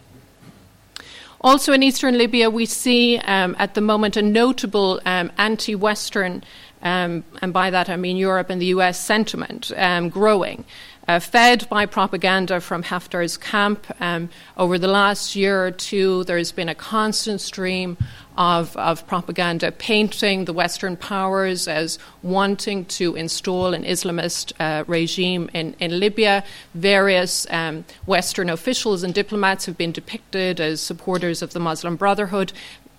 [1.41, 6.43] Also in eastern Libya, we see um, at the moment a notable um, anti-Western,
[6.81, 10.65] um, and by that I mean Europe and the US sentiment um, growing
[11.07, 13.87] uh, fed by propaganda from Haftar's camp.
[14.01, 17.97] Um, over the last year or two, there's been a constant stream
[18.37, 25.49] of, of propaganda painting the Western powers as wanting to install an Islamist uh, regime
[25.53, 26.43] in, in Libya.
[26.75, 32.51] Various um, Western officials and diplomats have been depicted as supporters of the Muslim Brotherhood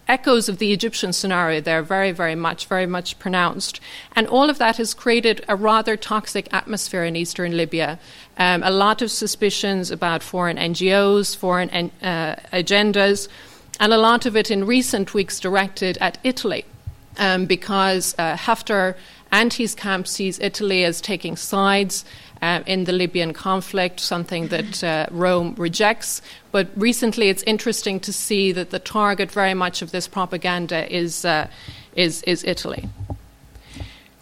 [0.08, 3.80] echoes of the Egyptian scenario there very, very much, very much pronounced.
[4.16, 7.98] And all of that has created a rather toxic atmosphere in eastern Libya.
[8.38, 11.70] Um, a lot of suspicions about foreign NGOs, foreign
[12.02, 13.28] uh, agendas.
[13.78, 16.64] and a lot of it in recent weeks directed at Italy,
[17.18, 18.96] um, because uh, Haftar
[19.30, 22.04] and his camp sees Italy as taking sides
[22.42, 26.22] uh, in the Libyan conflict, something that uh, Rome rejects.
[26.52, 31.24] But recently, it's interesting to see that the target very much of this propaganda is,
[31.24, 31.48] uh,
[31.94, 32.88] is, is Italy.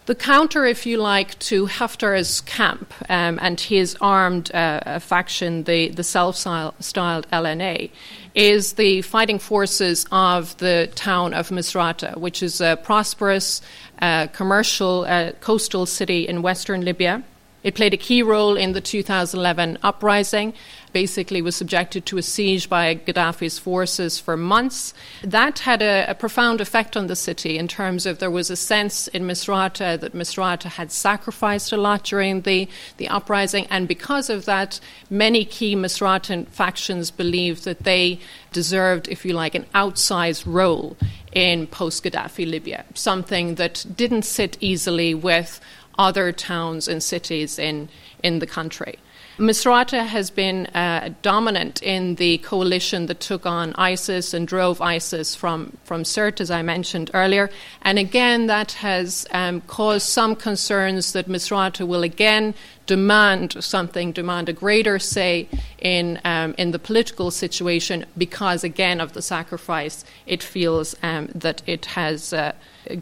[0.06, 5.88] The counter, if you like, to Haftar's camp um, and his armed uh, faction, the,
[5.88, 7.90] the self styled LNA,
[8.36, 13.60] is the fighting forces of the town of Misrata, which is a prosperous
[14.00, 17.24] uh, commercial uh, coastal city in western Libya.
[17.66, 20.54] It played a key role in the 2011 uprising,
[20.92, 24.94] basically was subjected to a siege by Gaddafi's forces for months.
[25.24, 28.56] That had a, a, profound effect on the city in terms of there was a
[28.56, 34.30] sense in Misrata that Misrata had sacrificed a lot during the, the uprising, and because
[34.30, 34.78] of that,
[35.10, 38.20] many key Misratan factions believed that they
[38.52, 40.96] deserved, if you like, an outsized role
[41.32, 45.60] in post Gaddafi Libya, something that didn't sit easily with
[45.98, 47.88] other towns and cities in,
[48.22, 48.98] in the country.
[49.38, 55.34] Misrata has been uh, dominant in the coalition that took on ISIS and drove ISIS
[55.34, 57.50] from, from Sirte, as I mentioned earlier.
[57.82, 62.54] And again, that has um, caused some concerns that Misrata will again
[62.86, 65.48] demand something, demand a greater say
[65.80, 71.60] in, um, in the political situation because, again, of the sacrifice it feels um, that
[71.66, 72.52] it has uh,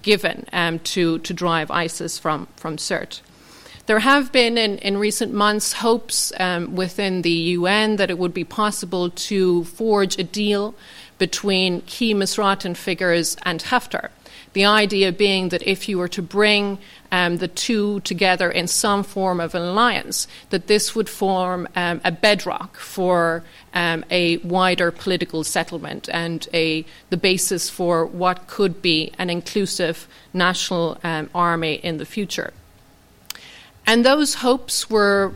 [0.03, 3.21] given um, to, to drive ISIS from, from Sirte.
[3.87, 8.33] There have been in, in recent months hopes um, within the UN that it would
[8.33, 10.75] be possible to forge a deal
[11.19, 14.09] between key Misratan figures and Haftar.
[14.55, 16.79] The idea being that if you were to bring
[17.13, 22.01] um, the two together in some form of an alliance, that this would form um,
[22.05, 23.43] a bedrock for
[23.75, 30.09] um, a wider political settlement and a, the basis for what could be an inclusive
[30.33, 32.55] national um, army in the future.
[33.87, 35.35] And those hopes were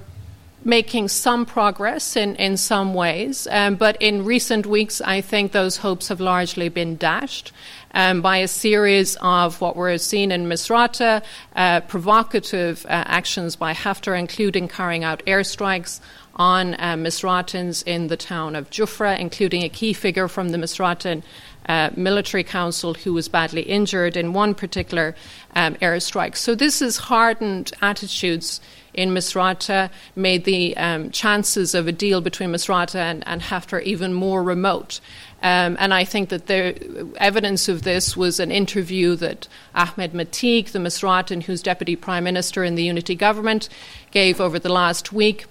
[0.65, 5.79] making some progress in, in some ways, um, but in recent weeks, I think those
[5.79, 7.53] hopes have largely been dashed.
[7.95, 11.23] Um, by a series of what we're seeing in Misrata,
[11.57, 16.01] uh, provocative uh, actions by Haftar, including carrying out airstrikes
[16.37, 21.23] on uh, Misratans in the town of Jufra, including a key figure from the Misratan
[21.69, 25.15] uh, military council who was badly injured in one particular
[25.55, 26.37] um, airstrike.
[26.37, 28.61] So this has hardened attitudes
[28.95, 34.13] in Misrata, made the um, chances of a deal between Misrata and, and Haftar even
[34.13, 35.01] more remote.
[35.41, 40.73] Um, and I think that the evidence of this was an interview that Ahmed Maiteeq,
[40.73, 43.69] the Misratan, who's deputy prime minister in the unity government,
[44.11, 45.47] gave over the last week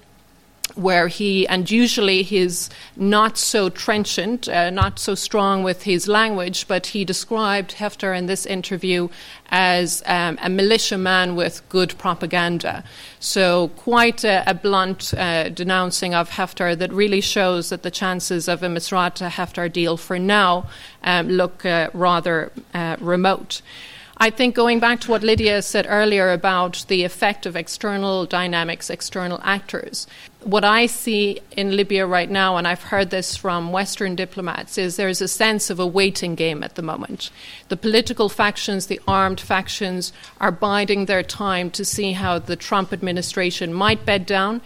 [0.76, 6.68] where he, and usually he's not so trenchant, uh, not so strong with his language,
[6.68, 9.10] but he described Haftar in this interview
[9.50, 12.84] as um, a militiaman with good propaganda.
[13.20, 18.48] So, quite a, a blunt uh, denouncing of Haftar that really shows that the chances
[18.48, 20.70] of a Misrata Haftar deal for now
[21.04, 23.62] um, look uh, rather uh, remote.
[24.20, 28.90] I think going back to what Lydia said earlier about the effect of external dynamics,
[28.90, 30.08] external actors,
[30.44, 34.96] what I see in Libya right now, and I've heard this from Western diplomats, is
[34.96, 37.30] there's a sense of a waiting game at the moment.
[37.70, 42.92] The political factions, the armed factions, are biding their time to see how the Trump
[42.92, 44.62] administration might bed down,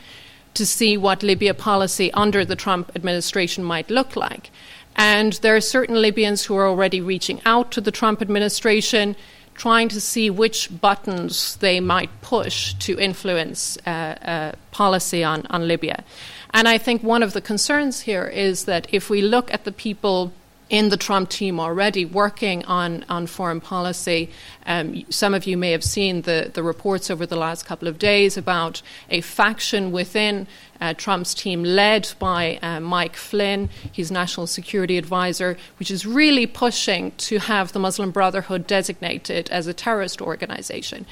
[0.53, 4.49] to see what Libya policy under the Trump administration might look like.
[4.95, 9.15] And there are certain Libyans who are already reaching out to the Trump administration
[9.61, 15.67] trying to see which buttons they might push to influence uh, uh, policy on, on
[15.67, 16.03] Libya.
[16.51, 19.71] And I think one of the concerns here is that if we look at the
[19.71, 20.33] people
[20.71, 24.29] in the Trump team already working on, on foreign policy.
[24.65, 27.99] Um, some of you may have seen the, the reports over the last couple of
[27.99, 30.47] days about a faction within
[30.79, 36.47] uh, Trump's team, led by uh, Mike Flynn, his national security advisor, which is really
[36.47, 41.05] pushing to have the Muslim Brotherhood designated as a terrorist organization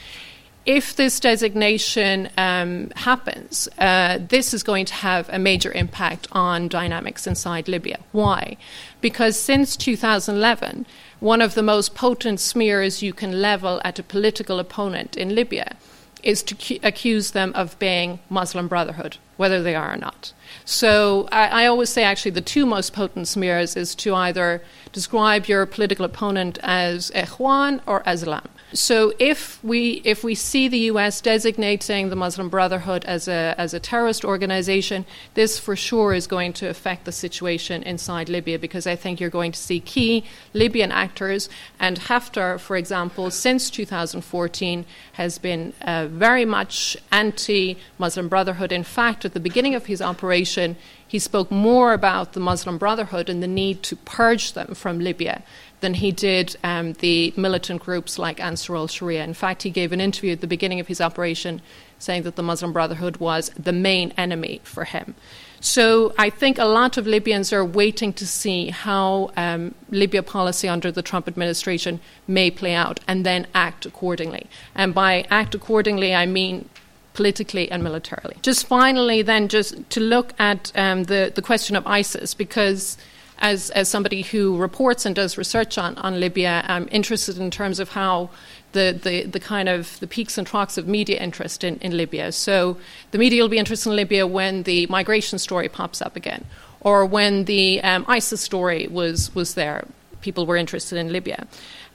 [0.65, 6.67] if this designation um, happens, uh, this is going to have a major impact on
[6.67, 7.99] dynamics inside Libya.
[8.11, 8.57] Why?
[9.01, 10.85] Because since 2011,
[11.19, 15.75] one of the most potent smears you can level at a political opponent in Libya
[16.23, 20.33] is to cu- accuse them of being Muslim Brotherhood, whether they are or not.
[20.65, 25.47] So I, I, always say, actually, the two most potent smears is to either describe
[25.47, 31.21] your political opponent as Ikhwan or Azlam So if we if we see the U.S.
[31.21, 36.53] designating the Muslim Brotherhood as a as a terrorist organization, this for sure is going
[36.53, 40.91] to affect the situation inside Libya because I think you're going to see key Libyan
[40.91, 41.49] actors
[41.79, 48.71] and Haftar, for example, since 2014 has been uh, very much anti-Muslim Brotherhood.
[48.71, 53.29] In fact, at the beginning of his operation, he spoke more about the Muslim Brotherhood
[53.29, 55.41] and the need to purge them from Libya
[55.81, 59.23] than he did um, the militant groups like Ansar al Sharia.
[59.23, 61.61] In fact, he gave an interview at the beginning of his operation
[61.97, 65.15] saying that the Muslim Brotherhood was the main enemy for him.
[65.61, 70.69] So I think a lot of Libyans are waiting to see how um, Libya policy
[70.69, 74.47] under the Trump administration may play out and then act accordingly.
[74.73, 76.69] And by act accordingly, I mean
[77.13, 78.37] politically and militarily.
[78.41, 82.97] Just finally, then, just to look at um, the, the question of ISIS, because
[83.39, 87.79] as, as somebody who reports and does research on, on Libya, I'm interested in terms
[87.79, 88.29] of how
[88.73, 92.31] the, the, the kind of the peaks and troughs of media interest in, in Libya.
[92.31, 92.77] So
[93.11, 96.45] the media will be interested in Libya when the migration story pops up again,
[96.81, 99.85] or when the um, ISIS story was, was there.
[100.21, 101.47] People were interested in Libya.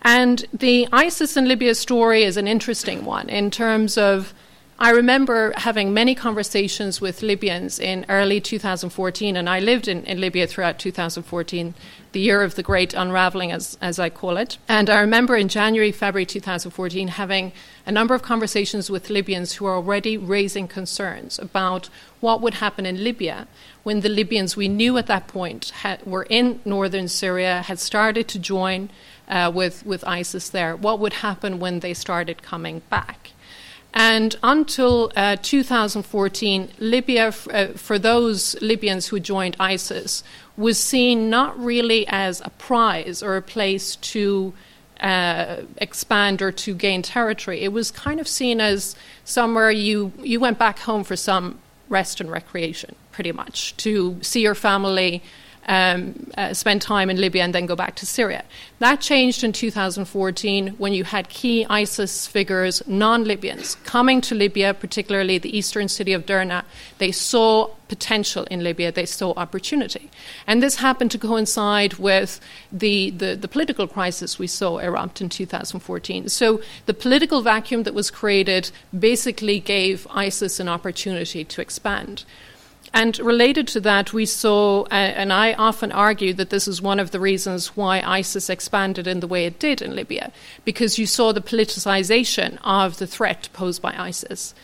[0.03, 4.35] And the ISIS and Libya story is an interesting one in terms of
[4.77, 10.21] I remember having many conversations with Libyans in early 2014, and I lived in, in,
[10.21, 11.75] Libya throughout 2014,
[12.11, 14.59] the year of the great unraveling, as, as I call it.
[14.69, 17.53] And I remember in January, February 2014 having
[17.87, 22.85] a number of conversations with Libyans who are already raising concerns about what would happen
[22.85, 23.47] in Libya
[23.85, 28.27] when the Libyans we knew at that point had, were in northern Syria, had started
[28.27, 28.91] to join
[29.29, 30.75] uh, with, with ISIS there.
[30.75, 33.31] What would happen when they started coming back?
[33.97, 40.25] And until uh, 2014, Libya, uh, for those Libyans who joined ISIS,
[40.57, 44.53] was seen not really as a prize or a place to
[45.01, 47.61] uh, expand or to gain territory.
[47.61, 52.21] It was kind of seen as somewhere you, you went back home for some rest
[52.21, 55.23] and recreation, pretty much, to see your family,
[55.67, 58.45] um, uh, spend time in Libya and then go back to Syria.
[58.81, 64.75] That changed in 2014 when you had key ISIS figures, non Libyans, coming to Libya,
[64.75, 66.65] particularly the eastern city of Derna.
[66.99, 70.11] They saw potential in Libya, they saw opportunity.
[70.47, 72.41] And this happened to coincide with
[72.73, 76.29] the, the, the political crisis we saw erupt in 2014.
[76.29, 82.25] So the political vacuum that was created basically gave ISIS an opportunity to expand.
[82.95, 87.01] And related to that, we saw, uh, and I often argue that this is one
[87.01, 90.31] of the reasons why ISIS expanded in the way it did in Libya,
[90.65, 94.55] because you saw the politicization of the threat posed by ISIS.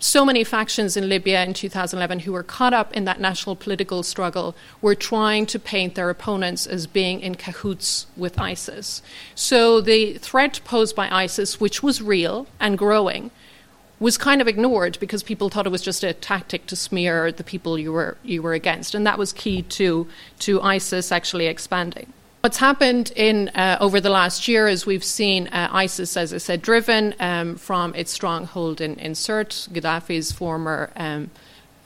[0.00, 4.02] So many factions in Libya in 2011 who were caught up in that national political
[4.02, 9.00] struggle were trying to paint their opponents as being in cahoots with ISIS.
[9.36, 13.30] So the threat posed by ISIS, which was real and growing,
[14.00, 17.44] was kind of ignored because people thought it was just a tactic to smear the
[17.44, 20.08] people you were you were against, and that was key to
[20.40, 22.12] to ISIS actually expanding.
[22.40, 26.38] What's happened in uh, over the last year is we've seen uh, ISIS, as I
[26.38, 30.90] said, driven um, from its stronghold in, in Sirte, Gaddafi's former.
[30.96, 31.30] Um,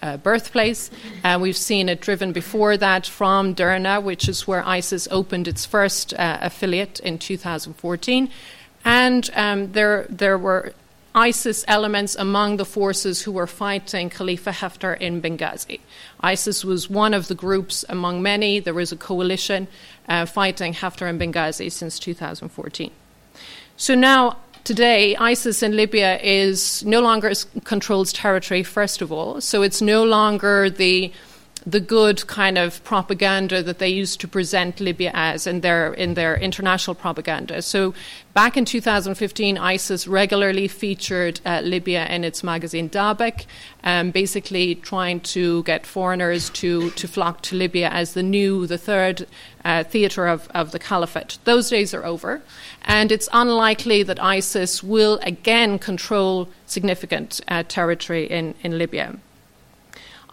[0.02, 0.90] uh, birthplace.
[1.24, 5.64] Uh, we've seen it driven before that from Derna, which is where ISIS opened its
[5.64, 8.28] first uh, affiliate in 2014.
[8.84, 10.74] And um, there, there were
[11.14, 15.80] ISIS elements among the forces who were fighting Khalifa Haftar in Benghazi.
[16.20, 18.58] ISIS was one of the groups among many.
[18.58, 19.68] There was a coalition
[20.08, 22.90] uh, fighting Haftar in Benghazi since 2014.
[23.76, 29.40] So now, today, ISIS in Libya is no longer controls territory, first of all.
[29.40, 31.12] So it's no longer the
[31.66, 36.14] the good kind of propaganda that they used to present Libya as in their in
[36.14, 37.62] their international propaganda.
[37.62, 37.94] So
[38.34, 43.46] back in 2015, ISIS regularly featured uh, Libya in its magazine Dabiq,
[43.82, 48.78] um, basically trying to get foreigners to to flock to Libya as the new, the
[48.78, 49.26] third
[49.64, 51.38] uh, theater of, of the caliphate.
[51.44, 52.42] Those days are over,
[52.82, 59.16] and it's unlikely that ISIS will again control significant uh, territory in, in Libya.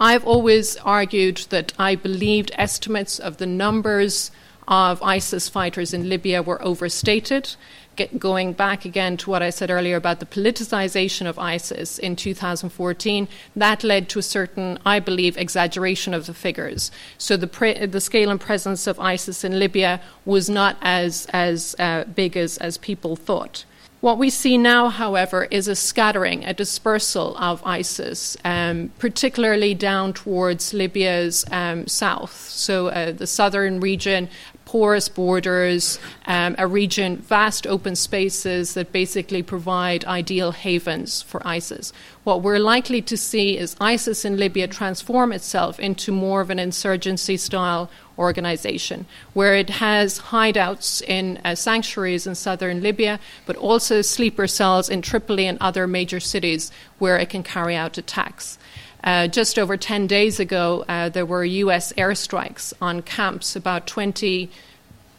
[0.02, 4.32] I've always argued that I believed estimates of the numbers
[4.68, 7.56] of ISIS fighters in Libya were overstated.
[7.95, 12.16] Get, going back again to what I said earlier about the politicization of ISIS in
[12.16, 16.89] 2014, that led to a certain, I believe, exaggeration of the figures.
[17.20, 21.76] So the, pre- the scale and presence of ISIS in Libya was not as, as
[21.78, 23.66] uh, big as, as people thought.
[24.02, 30.14] What we see now, however, is a scattering, a dispersal of ISIS, um, particularly down
[30.14, 32.49] towards Libya's um, south.
[32.49, 34.28] So, uh, the southern region,
[34.72, 41.91] porous borders, um, a region, vast open spaces that basically provide ideal havens for ISIS.
[42.24, 46.57] What we're likely to see is ISIS in Libya transform itself into more of an
[46.57, 54.01] insurgency style organization, where it has hideouts in uh, sanctuaries in southern Libya, but also
[54.01, 58.57] sleeper cells in Tripoli and other major cities where it can carry out attacks.
[59.04, 64.49] Uh, just over 10 days ago, uh, there were US airstrikes on camps about 20,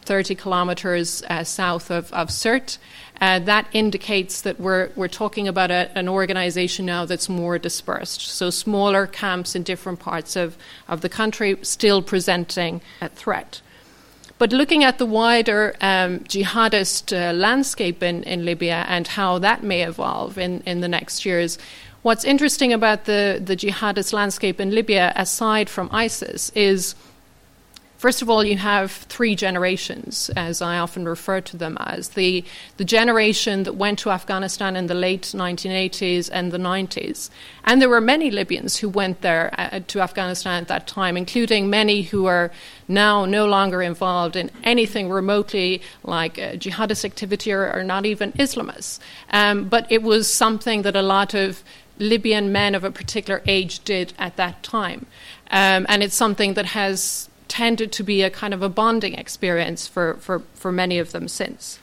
[0.03, 2.77] 30 kilometers uh, south of, of Sirte.
[3.21, 8.21] Uh, that indicates that we're, we're talking about a, an organization now that's more dispersed.
[8.21, 10.57] So, smaller camps in different parts of,
[10.87, 13.61] of the country still presenting a threat.
[14.39, 19.63] But looking at the wider um, jihadist uh, landscape in, in Libya and how that
[19.63, 21.57] may evolve in, in the next years,
[22.03, 26.95] What's interesting about the, the jihadist landscape in Libya, aside from ISIS, is
[28.03, 32.09] First of all, you have three generations, as I often refer to them as.
[32.09, 32.43] The,
[32.75, 37.29] the generation that went to Afghanistan in the late 1980s and the 90s.
[37.63, 41.69] And there were many Libyans who went there uh, to Afghanistan at that time, including
[41.69, 42.51] many who are
[42.89, 48.33] now no longer involved in anything remotely like uh, jihadist activity or, or, not even
[48.33, 48.99] Islamists.
[49.29, 51.63] Um, but it was something that a lot of
[51.99, 55.05] Libyan men of a particular age did at that time.
[55.51, 59.87] Um, and it's something that has tended to be a kind of a bonding experience
[59.87, 61.79] for, for, for many of them since.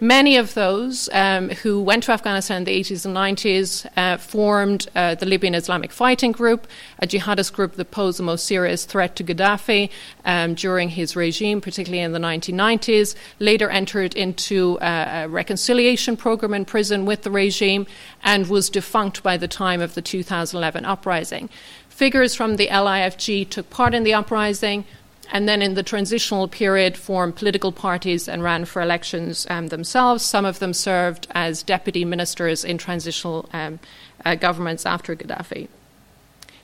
[0.00, 4.88] Many of those um, who went to Afghanistan in the 80s and 90s uh, formed
[4.94, 6.66] uh, the Libyan Islamic Fighting Group,
[6.98, 9.90] a jihadist group that posed the most serious threat to Gaddafi
[10.24, 13.14] um, during his regime, particularly in the 1990s.
[13.38, 17.86] Later entered into uh, a reconciliation program in prison with the regime
[18.22, 21.48] and was defunct by the time of the 2011 uprising.
[21.88, 24.84] Figures from the LIFG took part in the uprising
[25.30, 30.24] and then in the transitional period formed political parties and ran for elections um, themselves.
[30.24, 33.78] Some of them served as deputy ministers in transitional um,
[34.24, 35.68] uh, governments after Gaddafi.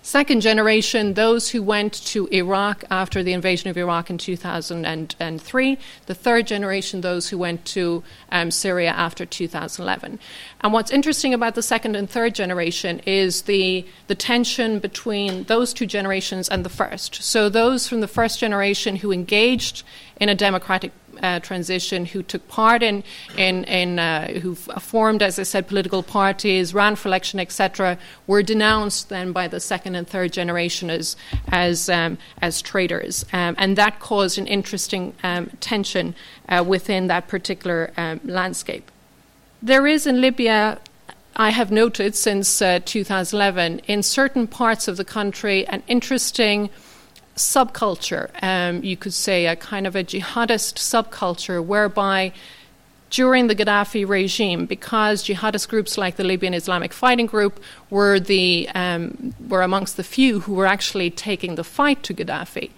[0.07, 5.79] Second generation, those who went to Iraq after the invasion of Iraq in 2003.
[6.05, 10.19] The third generation, those who went to um, Syria after 2011.
[10.61, 15.73] And what's interesting about the second and third generation is the, the tension between those
[15.73, 17.23] two generations and the first.
[17.23, 19.85] So, those from the first generation who engaged
[20.21, 20.93] in a democratic
[21.25, 23.03] uh, transition who took part in,
[23.37, 28.43] in, in uh, who formed, as I said, political parties, ran for election, etc., were
[28.43, 31.17] denounced then by the second and third generation as,
[31.49, 33.25] as, um, as traitors.
[33.33, 36.15] Um, and that caused an interesting um, tension
[36.49, 38.91] uh, within that particular um, landscape.
[39.63, 40.79] There is in Libya
[41.37, 46.71] I have noted since uh, 2011 in certain parts of the country an interesting
[47.37, 52.33] subculture, um, you could say, a kind of a jihadist subculture whereby
[53.11, 58.69] during the Gaddafi regime, because jihadist groups like the Libyan Islamic Fighting Group were the
[58.75, 62.71] um, were amongst the few who were actually taking the fight to Gaddafi,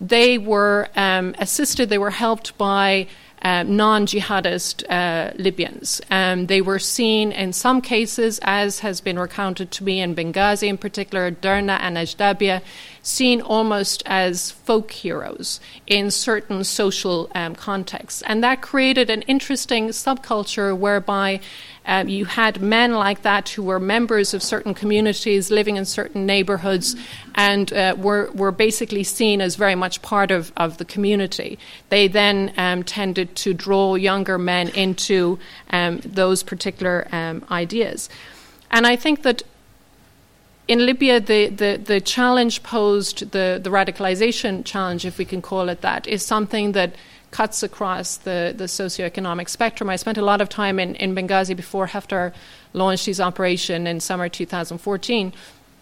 [0.00, 3.06] they were um, assisted, they were helped by
[3.42, 6.00] um, non jihadist uh, Libyans.
[6.10, 10.68] Um, they were seen in some cases, as has been recounted to me in Benghazi
[10.68, 12.62] in particular, Derna and Ajdabiya,
[13.02, 18.22] seen almost as folk heroes in certain social um, contexts.
[18.22, 21.40] And that created an interesting subculture whereby
[21.84, 26.24] um, you had men like that who were members of certain communities living in certain
[26.24, 26.94] neighborhoods
[27.34, 31.58] and uh, were, were basically seen as very much part of, of the community.
[31.88, 35.40] They then um, tended to draw younger men into
[35.70, 38.08] um, those particular um, ideas.
[38.70, 39.42] And I think that
[40.68, 45.68] in Libya, the, the, the challenge posed, the, the radicalization challenge, if we can call
[45.68, 46.94] it that, is something that
[47.30, 49.90] cuts across the, the socioeconomic spectrum.
[49.90, 52.32] I spent a lot of time in, in Benghazi before Haftar
[52.74, 55.32] launched his operation in summer 2014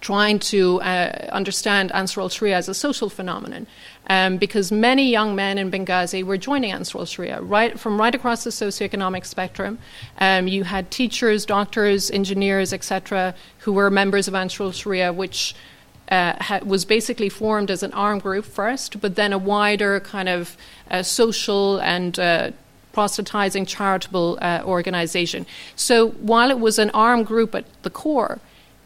[0.00, 3.66] trying to uh, understand Ansar al Sharia as a social phenomenon.
[4.06, 8.14] Um, because many young men in Benghazi were joining Ansar al Sharia right, from right
[8.14, 9.78] across the socioeconomic spectrum.
[10.18, 15.54] Um, you had teachers, doctors, engineers, etc., who were members of Ansar al Sharia, which
[16.10, 20.28] uh, ha- was basically formed as an armed group first, but then a wider kind
[20.28, 20.56] of
[20.90, 22.50] uh, social and uh,
[22.92, 25.46] proselytizing charitable uh, organization.
[25.76, 28.40] So while it was an armed group at the core,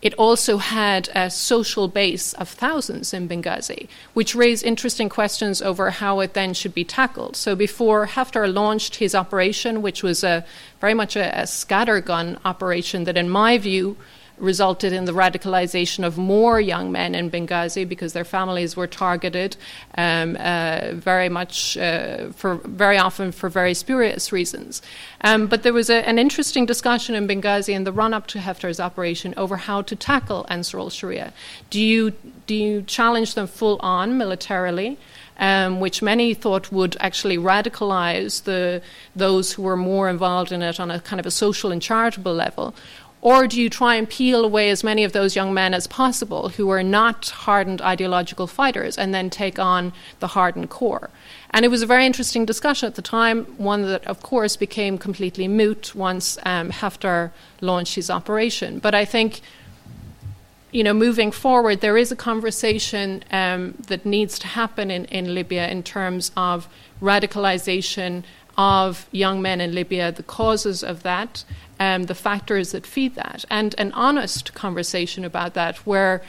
[0.04, 5.90] it also had a social base of thousands in Benghazi, which raised interesting questions over
[5.90, 7.34] how it then should be tackled.
[7.36, 10.44] So before Haftar launched his operation, which was a
[10.78, 13.96] very much a, a scattergun operation that, in my view,
[14.38, 19.56] resulted in the radicalization of more young men in Benghazi because their families were targeted
[19.96, 24.82] um, uh, very much uh, for very often for very spurious reasons.
[25.20, 28.38] Um, but there was a, an interesting discussion in Benghazi in the run up to
[28.38, 31.32] Haftar's operation over how to tackle Ansar al Sharia.
[31.70, 32.12] Do you,
[32.46, 34.98] do you challenge them full on militarily?
[35.36, 38.80] Um, which many thought would actually radicalize the,
[39.16, 42.32] those who were more involved in it on a kind of a social and charitable
[42.32, 42.72] level?
[43.24, 46.50] Or do you try and peel away as many of those young men as possible
[46.50, 51.08] who are not hardened ideological fighters and then take on the hardened core?
[51.48, 54.98] And it was a very interesting discussion at the time, one that, of course, became
[54.98, 57.30] completely moot once um, Haftar
[57.62, 58.78] launched his operation.
[58.78, 59.40] But I think,
[60.70, 65.34] you know, moving forward, there is a conversation um, that needs to happen in, in
[65.34, 66.68] Libya in terms of
[67.00, 68.22] radicalization
[68.56, 71.44] of young men in Libya, the causes of that,
[71.80, 76.22] um, the factors that feed that, and an honest conversation about that where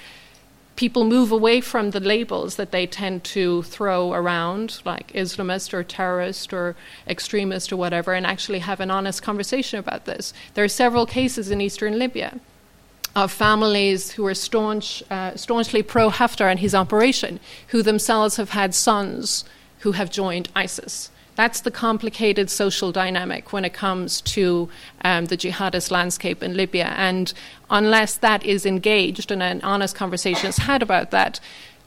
[0.75, 5.83] people move away from the labels that they tend to throw around, like Islamist or
[5.83, 6.75] terrorist or
[7.07, 10.33] extremist or whatever, and actually have an honest conversation about this.
[10.53, 12.39] There are several cases in eastern Libya
[13.15, 18.49] of families who are staunch, uh, staunchly pro Haftar and his operation, who themselves have
[18.49, 19.45] had sons
[19.79, 21.09] who have joined ISIS.
[21.35, 24.69] That's the complicated social dynamic when it comes to
[25.03, 26.93] um, the jihadist landscape in Libya.
[26.95, 27.33] And
[27.69, 31.39] unless that is engaged and an honest conversation is had about that,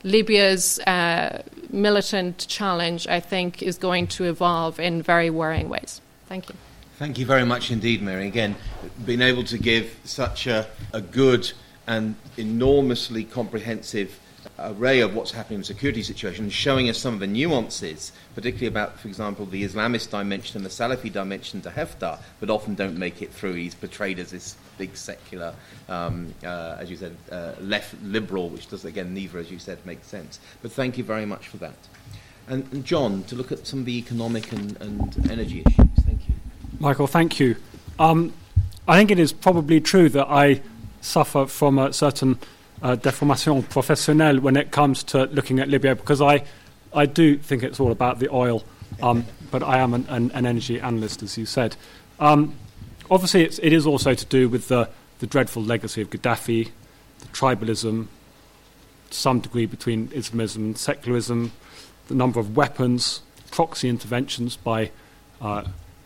[0.04, 6.00] Libya's uh, militant challenge, I think, is going to evolve in very worrying ways.
[6.26, 6.54] Thank you.
[6.98, 8.26] Thank you very much indeed, Mary.
[8.26, 8.56] Again,
[9.04, 11.52] being able to give such a, a good
[11.86, 14.18] and enormously comprehensive
[14.58, 18.66] array of what's happening in the security situation, showing us some of the nuances, particularly
[18.66, 22.98] about, for example, the Islamist dimension and the Salafi dimension to Haftar, but often don't
[22.98, 23.54] make it through.
[23.54, 25.54] He's portrayed as this big secular,
[25.88, 29.78] um, uh, as you said, uh, left liberal, which does, again, neither, as you said,
[29.86, 30.40] make sense.
[30.62, 31.76] But thank you very much for that.
[32.48, 35.90] And, and John, to look at some of the economic and, and energy issues.
[36.00, 36.34] Thank you.
[36.80, 37.56] Michael, thank you.
[37.98, 38.32] Um,
[38.86, 40.62] I think it is probably true that I
[41.00, 42.38] suffer from a certain
[42.82, 46.44] uh, deformation professionnelle when it comes to looking at Libya because I,
[46.92, 48.64] I do think it's all about the oil,
[49.02, 51.76] um, but I am an, an, an, energy analyst, as you said.
[52.20, 52.54] Um,
[53.10, 56.70] obviously, it's, it is also to do with the, the dreadful legacy of Gaddafi,
[57.18, 58.06] the tribalism,
[59.10, 61.52] to some degree between Islamism and secularism,
[62.08, 64.90] the number of weapons, proxy interventions by
[65.40, 65.64] uh,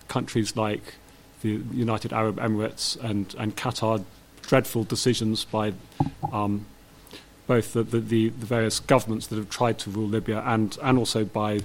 [0.09, 0.95] countries like
[1.43, 4.05] the United Arab Emirates and, and Qatar
[4.43, 5.73] dreadful decisions by
[6.33, 6.67] um,
[7.47, 11.25] both the, the, the, various governments that have tried to rule Libya and, and also
[11.25, 11.61] by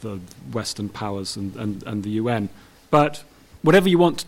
[0.00, 0.20] the
[0.52, 2.48] Western powers and, and, and the UN.
[2.90, 3.24] But
[3.62, 4.24] whatever you want,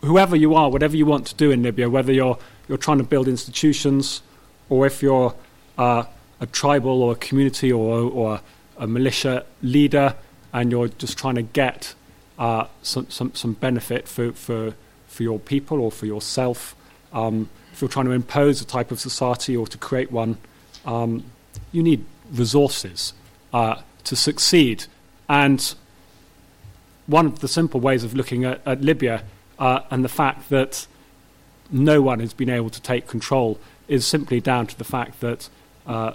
[0.00, 2.38] whoever you are, whatever you want to do in Libya, whether you're,
[2.68, 4.22] you're trying to build institutions
[4.68, 5.34] or if you're
[5.76, 6.04] uh,
[6.40, 8.40] a tribal or a community or, or
[8.78, 10.14] a militia leader
[10.52, 11.94] and you're just trying to get
[12.38, 14.74] uh, some, some, some benefit for, for,
[15.06, 16.74] for your people or for yourself,
[17.12, 20.38] um, if you're trying to impose a type of society or to create one,
[20.84, 21.24] um,
[21.72, 23.12] you need resources
[23.52, 24.84] uh, to succeed.
[25.28, 25.74] And
[27.06, 29.22] one of the simple ways of looking at, at Libya
[29.58, 30.86] uh, and the fact that
[31.70, 35.48] no one has been able to take control is simply down to the fact that
[35.86, 36.12] uh,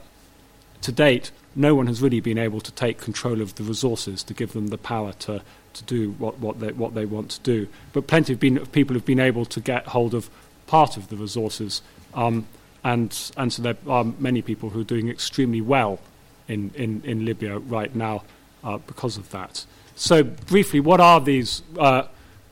[0.82, 4.34] to date, no one has really been able to take control of the resources to
[4.34, 5.42] give them the power to,
[5.74, 7.68] to do what, what, they, what they want to do.
[7.94, 10.30] But plenty of, been, of people have been able to get hold of
[10.74, 11.84] part of the resources.
[12.16, 12.48] Um,
[12.84, 16.00] and, and so there are many people who are doing extremely well
[16.48, 18.24] in, in, in Libya right now
[18.64, 19.68] uh, because of that.
[19.96, 22.08] So, briefly, what are these uh,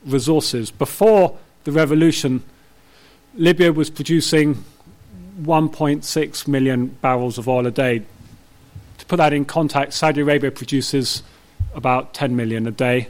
[0.06, 0.70] resources?
[0.70, 2.44] Before the revolution,
[3.34, 4.64] Libya was producing
[5.40, 8.04] 1.6 million barrels of oil a day.
[8.98, 11.24] To put that in context, Saudi Arabia produces
[11.74, 13.08] about 10 million a day,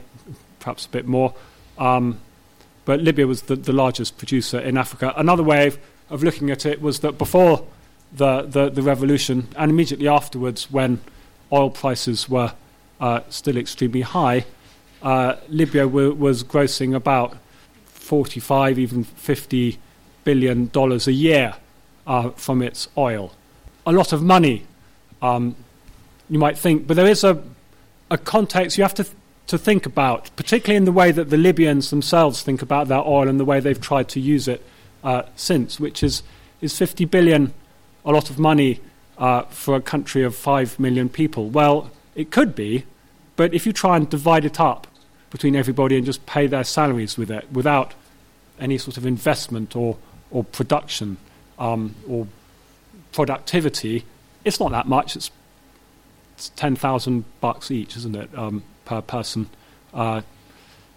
[0.59, 1.35] perhaps a bit more.
[1.77, 2.19] Um,
[2.85, 5.13] but Libya was the, the largest producer in Africa.
[5.15, 5.77] Another way of,
[6.09, 7.65] of looking at it was that before
[8.11, 10.99] the, the, the, revolution and immediately afterwards, when
[11.51, 12.53] oil prices were
[12.99, 14.45] uh, still extremely high,
[15.01, 17.37] uh, Libya w- was grossing about
[17.85, 19.79] 45, even 50
[20.23, 21.55] billion dollars a year
[22.05, 23.33] uh, from its oil.
[23.85, 24.65] A lot of money,
[25.21, 25.55] um,
[26.29, 27.41] you might think, but there is a,
[28.09, 28.77] a context.
[28.77, 29.05] You have to
[29.47, 33.27] to think about, particularly in the way that the Libyans themselves think about their oil
[33.27, 34.65] and the way they've tried to use it
[35.03, 36.23] uh, since, which is,
[36.61, 37.53] is 50 billion
[38.05, 38.79] a lot of money
[39.17, 41.49] uh, for a country of 5 million people?
[41.49, 42.85] Well, it could be,
[43.35, 44.87] but if you try and divide it up
[45.29, 47.93] between everybody and just pay their salaries with it without
[48.59, 49.97] any sort of investment or,
[50.31, 51.17] or production,
[51.59, 52.27] um, or
[53.11, 54.05] productivity,
[54.45, 55.15] it's not that much.
[55.15, 55.31] It's,
[56.35, 59.49] it's 10,000 bucks each, isn't it, um, per person?
[59.93, 60.21] Uh,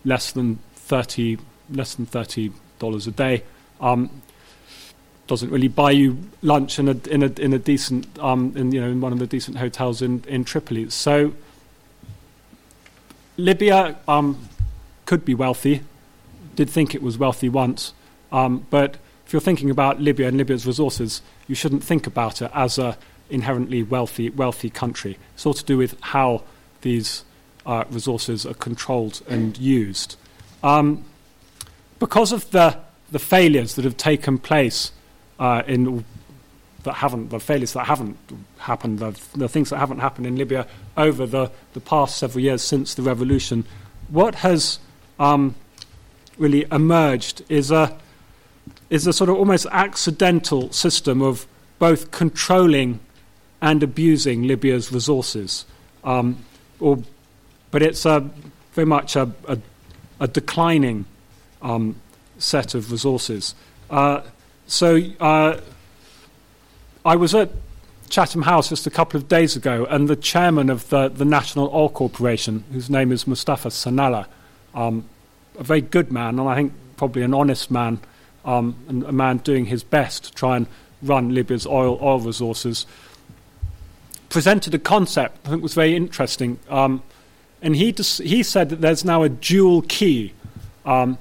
[0.04, 1.38] less than 30,
[1.70, 2.52] less than $30
[3.06, 3.42] a day.
[3.80, 4.22] Um,
[5.26, 8.80] doesn't really buy you lunch in a in a in a decent um, in you
[8.80, 10.88] know in one of the decent hotels in in Tripoli.
[10.90, 11.32] So
[13.36, 14.48] Libya um,
[15.04, 15.82] could be wealthy.
[16.54, 17.92] Did think it was wealthy once,
[18.30, 22.50] um, but if you're thinking about Libya and Libya's resources, you shouldn't think about it
[22.54, 22.96] as a
[23.28, 25.18] inherently wealthy wealthy country.
[25.34, 26.44] It's all to do with how
[26.82, 27.24] these
[27.66, 30.16] uh, resources are controlled and used.
[30.62, 31.04] Um,
[31.98, 32.78] because of the
[33.12, 34.90] the failures that have taken place
[35.38, 36.04] uh, in
[36.82, 38.16] that haven't the failures that haven't
[38.58, 42.62] happened, the, the things that haven't happened in Libya over the, the past several years
[42.62, 43.64] since the revolution,
[44.08, 44.78] what has
[45.18, 45.54] um,
[46.38, 47.96] really emerged is a
[48.88, 51.46] is a sort of almost accidental system of
[51.78, 53.00] both controlling
[53.60, 55.64] and abusing Libya's resources,
[56.04, 56.44] um,
[56.78, 57.02] or
[57.70, 58.28] but it's a,
[58.72, 59.58] very much a, a,
[60.20, 61.04] a declining
[61.62, 61.96] um,
[62.38, 63.54] set of resources.
[63.90, 64.20] Uh,
[64.66, 65.60] so uh,
[67.04, 67.50] I was at
[68.08, 71.70] Chatham House just a couple of days ago, and the chairman of the, the National
[71.72, 74.26] Oil Corporation, whose name is Mustafa Sanalla,
[74.74, 75.04] um,
[75.58, 77.98] a very good man, and I think probably an honest man,
[78.44, 80.66] um, and a man doing his best to try and
[81.02, 82.86] run Libya's oil oil resources,
[84.28, 86.58] presented a concept I think was very interesting.
[86.68, 87.02] Um,
[87.62, 90.32] and he, dis- he said that there's now a dual key,
[90.84, 91.18] um,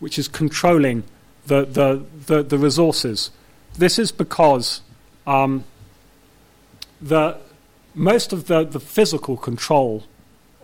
[0.00, 1.04] which is controlling
[1.46, 3.30] the, the, the, the resources.
[3.78, 4.82] This is because
[5.26, 5.64] um,
[7.00, 7.38] the,
[7.94, 10.04] most of the, the physical control,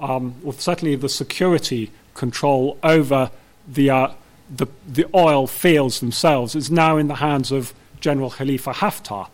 [0.01, 3.31] um, or certainly the security control over
[3.67, 4.09] the, uh,
[4.55, 9.29] the, the oil fields themselves, is now in the hands of General Khalifa Haftar.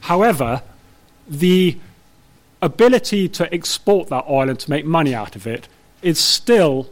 [0.00, 0.62] However,
[1.26, 1.78] the
[2.62, 5.68] ability to export that oil and to make money out of it
[6.02, 6.90] is still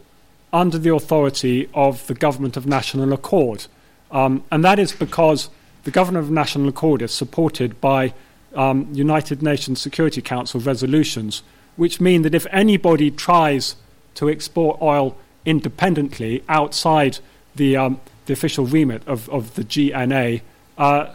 [0.52, 3.66] under the authority of the government of national accord.
[4.10, 5.50] Um, and that is because
[5.84, 8.14] the government of national accord is supported by
[8.54, 11.42] um, United Nations Security Council resolutions,
[11.76, 13.76] which mean that if anybody tries
[14.14, 17.18] to export oil independently outside
[17.54, 20.40] the, um, the official remit of, of the GNA,
[20.78, 21.14] uh,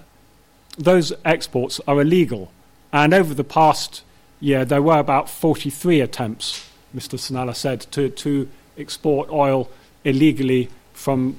[0.78, 2.52] those exports are illegal.
[2.92, 4.04] And over the past
[4.44, 7.18] year, there were about 43 attempts, Mr.
[7.18, 9.70] Sanalla said, to, to export oil
[10.04, 11.36] illegally from,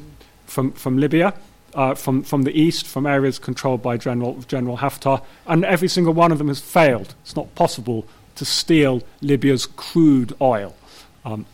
[0.46, 1.34] from, from Libya.
[1.74, 6.14] Uh, from, from the east, from areas controlled by General, General Haftar, and every single
[6.14, 7.16] one of them has failed.
[7.22, 10.76] It's not possible to steal Libya's crude oil.
[11.24, 11.46] Um,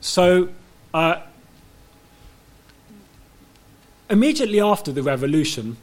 [0.00, 0.48] so,
[0.94, 1.20] uh,
[4.08, 5.76] immediately after the revolution,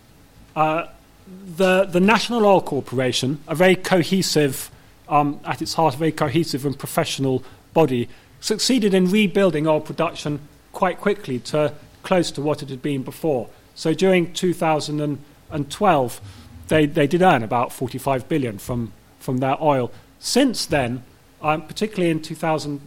[0.56, 0.88] uh,
[1.28, 4.70] the, the National Oil Corporation, a very cohesive,
[5.10, 8.10] um, at its heart, a very cohesive and professional body,
[8.40, 10.40] succeeded in rebuilding oil production
[10.72, 11.74] quite quickly to
[12.04, 13.50] close to what it had been before.
[13.74, 16.22] So during 2012,
[16.68, 19.92] they, they did earn about 45 billion from, from their oil.
[20.20, 21.04] Since then,
[21.42, 22.82] um, particularly in 2000,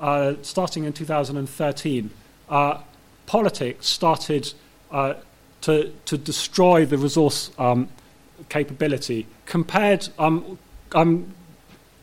[0.00, 2.10] uh, starting in 2013,
[2.48, 2.80] uh,
[3.26, 4.52] politics started
[4.90, 5.14] uh,
[5.62, 7.88] to, to destroy the resource um,
[8.48, 10.58] capability compared, um,
[10.92, 11.32] um,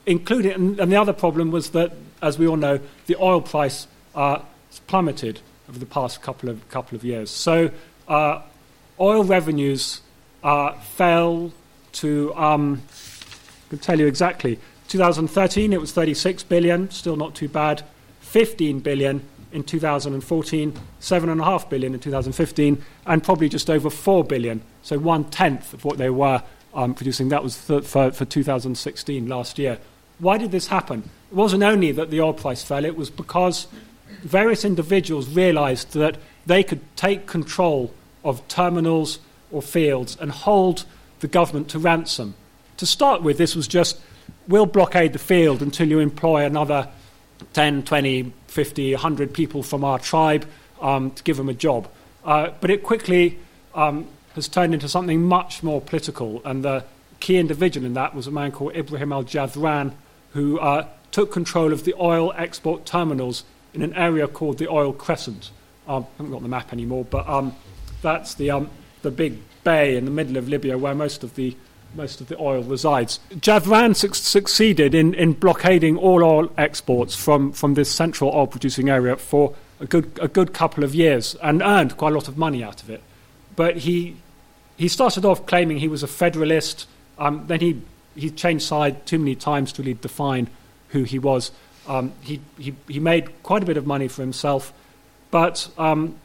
[0.05, 3.87] including, and, and, the other problem was that, as we all know, the oil price
[4.15, 4.39] uh,
[4.87, 5.39] plummeted
[5.69, 7.29] over the past couple of, couple of years.
[7.29, 7.71] So
[8.07, 8.41] uh,
[8.99, 10.01] oil revenues
[10.43, 11.51] uh, fell
[11.93, 17.49] to, um, I can tell you exactly, 2013 it was 36 billion, still not too
[17.49, 17.83] bad,
[18.21, 19.21] 15 billion
[19.57, 25.73] in 2014, 7.5 billion in 2015, and probably just over 4 billion, so one tenth
[25.73, 26.43] of what they were
[26.75, 27.29] um, producing.
[27.29, 29.79] That was th- for, for 2016 last year.
[30.19, 31.09] Why did this happen?
[31.31, 33.67] It wasn't only that the oil price fell, it was because
[34.21, 37.91] various individuals realized that they could take control
[38.23, 39.19] of terminals
[39.51, 40.85] or fields and hold
[41.19, 42.35] the government to ransom.
[42.77, 43.99] To start with, this was just
[44.47, 46.87] we'll blockade the field until you employ another
[47.53, 50.43] 10, 20, 50, 100 people from our tribe
[50.81, 51.87] um, to give them a job.
[52.25, 53.37] Uh, but it quickly
[53.75, 56.83] um, has turned into something much more political, and the
[57.19, 59.93] key individual in that was a man called Ibrahim al Jadhran,
[60.33, 63.43] who uh, took control of the oil export terminals
[63.75, 65.51] in an area called the Oil Crescent.
[65.87, 67.55] Um, I haven't got the map anymore, but um,
[68.01, 68.71] that's the, um,
[69.03, 71.55] the big bay in the middle of Libya where most of the
[71.95, 73.19] most of the oil resides.
[73.35, 78.89] Jadhran su- succeeded in, in blockading all oil exports from, from this central oil producing
[78.89, 82.37] area for a good, a good couple of years and earned quite a lot of
[82.37, 83.01] money out of it.
[83.55, 84.17] But he
[84.77, 86.87] he started off claiming he was a federalist.
[87.17, 87.81] Um, then he,
[88.15, 90.47] he changed side too many times to really define
[90.89, 91.51] who he was.
[91.87, 94.71] Um, he, he, he made quite a bit of money for himself,
[95.31, 96.15] but um,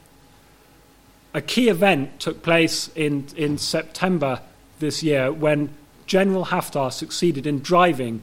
[1.33, 4.39] a key event took place in, in September
[4.83, 5.69] this year when
[6.05, 8.21] General Haftar succeeded in driving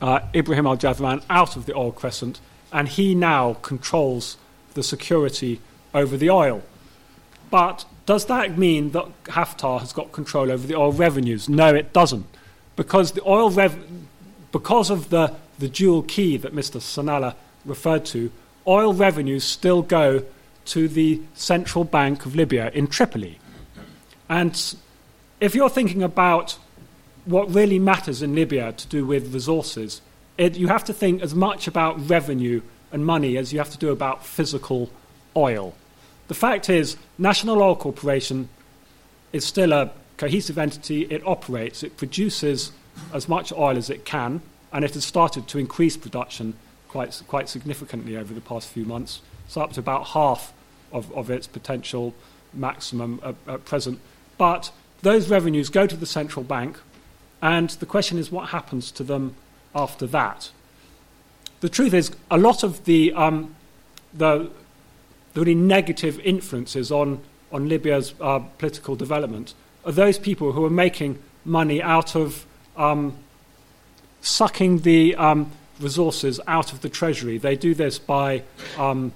[0.00, 2.40] uh, Ibrahim al Jadhran out of the oil crescent,
[2.72, 4.36] and he now controls
[4.74, 5.60] the security
[5.94, 6.62] over the oil.
[7.50, 11.48] But does that mean that Haftar has got control over the oil revenues?
[11.48, 12.26] No, it doesn't.
[12.76, 13.84] Because the oil rev-
[14.52, 16.78] because of the, the dual key that Mr.
[16.80, 17.34] Sanalla
[17.64, 18.30] referred to,
[18.66, 20.22] oil revenues still go
[20.66, 23.38] to the central bank of Libya in Tripoli.
[24.28, 24.54] And
[25.40, 26.58] if you're thinking about
[27.24, 30.00] what really matters in Libya to do with resources,
[30.36, 33.78] it, you have to think as much about revenue and money as you have to
[33.78, 34.90] do about physical
[35.36, 35.74] oil.
[36.28, 38.48] The fact is, National Oil Corporation
[39.32, 41.02] is still a cohesive entity.
[41.02, 42.72] It operates, it produces
[43.12, 46.54] as much oil as it can, and it has started to increase production
[46.88, 49.20] quite, quite significantly over the past few months.
[49.46, 50.52] It's up to about half
[50.92, 52.14] of, of its potential
[52.52, 54.00] maximum at, at present.
[54.36, 54.70] But
[55.02, 56.78] those revenues go to the central bank,
[57.40, 59.34] and the question is what happens to them
[59.74, 60.50] after that?
[61.60, 63.54] The truth is, a lot of the, um,
[64.14, 64.50] the,
[65.34, 67.20] the really negative influences on,
[67.52, 72.46] on Libya's uh, political development are those people who are making money out of
[72.76, 73.16] um,
[74.20, 77.38] sucking the um, resources out of the treasury.
[77.38, 78.42] They do this by
[78.76, 79.12] um,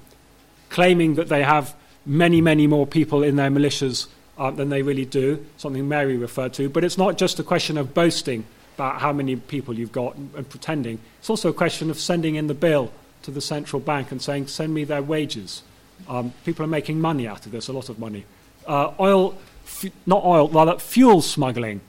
[0.70, 1.74] claiming that they have
[2.06, 4.06] many, many more people in their militias
[4.38, 6.68] uh, than they really do, something Mary referred to.
[6.68, 10.34] But it's not just a question of boasting about how many people you've got and,
[10.34, 10.98] and pretending.
[11.18, 12.90] It's also a question of sending in the bill
[13.22, 15.62] to the central bank and saying, send me their wages.
[16.08, 18.24] Um, people are making money out of this, a lot of money.
[18.66, 21.80] Uh, oil, f- not oil, rather fuel smuggling.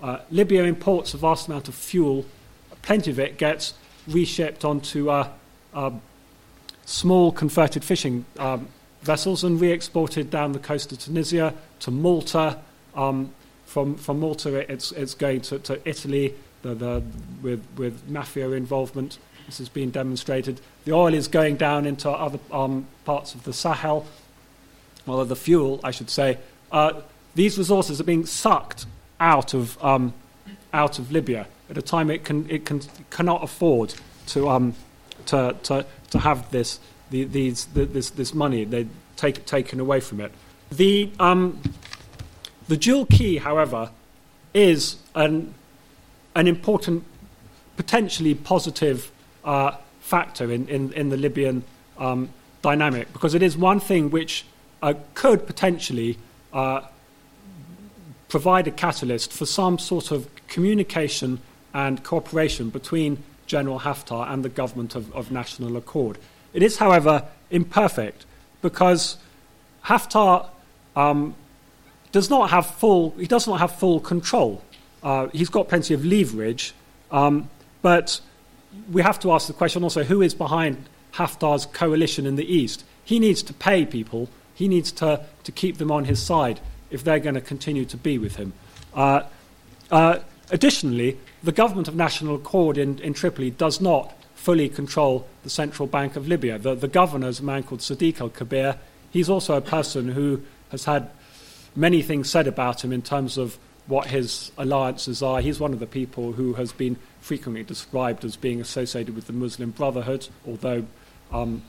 [0.00, 2.24] Uh, Libya imports a vast amount of fuel.
[2.82, 3.74] Plenty of it gets
[4.08, 5.28] reshipped onto uh,
[5.74, 5.90] uh,
[6.84, 8.68] small converted fishing um,
[9.08, 12.58] vessels and re-exported down the coast of Tunisia to Malta.
[12.94, 13.32] Um,
[13.64, 17.02] from, from Malta, it's, it's going to, to Italy the, the,
[17.40, 19.16] with, with mafia involvement.
[19.46, 20.60] This has been demonstrated.
[20.84, 24.06] The oil is going down into other um, parts of the Sahel,
[25.06, 26.36] well, the fuel, I should say.
[26.70, 27.00] Uh,
[27.34, 28.84] these resources are being sucked
[29.18, 30.12] out of, um,
[30.74, 33.94] out of Libya at a time it, can, it can, cannot afford
[34.26, 34.74] to, um,
[35.24, 36.78] to, to, to have this,
[37.10, 38.86] the, these, the, this, this money they
[39.16, 40.32] take, taken away from it.
[40.70, 41.60] The, um,
[42.68, 43.90] the dual key, however,
[44.54, 45.54] is an,
[46.34, 47.04] an important,
[47.76, 49.10] potentially positive
[49.44, 51.64] uh, factor in, in, in, the Libyan
[51.98, 52.30] um,
[52.62, 54.44] dynamic because it is one thing which
[54.82, 56.18] uh, could potentially
[56.52, 56.82] uh,
[58.28, 61.40] provide a catalyst for some sort of communication
[61.74, 66.18] and cooperation between General Haftar and the government of, of national accord.
[66.58, 68.26] It is, however, imperfect
[68.62, 69.16] because
[69.84, 70.48] Haftar
[70.96, 71.36] um,
[72.10, 74.60] does not have full, he does not have full control.
[75.00, 76.74] Uh, he's got plenty of leverage,
[77.12, 77.48] um,
[77.80, 78.20] but
[78.90, 82.84] we have to ask the question also who is behind Haftar's coalition in the east?
[83.04, 86.58] He needs to pay people, he needs to, to keep them on his side
[86.90, 88.52] if they're going to continue to be with him.
[88.92, 89.22] Uh,
[89.92, 90.18] uh,
[90.50, 95.88] additionally, the government of national accord in, in Tripoli does not fully control the central
[95.88, 96.58] bank of Libya.
[96.58, 98.76] The, the governor is a man called Sadiq al Kabir.
[99.10, 101.10] He's also a person who has had
[101.74, 103.58] many things said about him in terms of
[103.88, 105.40] what his alliances are.
[105.40, 109.32] He's one of the people who has been frequently described as being associated with the
[109.32, 110.86] Muslim Brotherhood, although
[111.32, 111.62] um,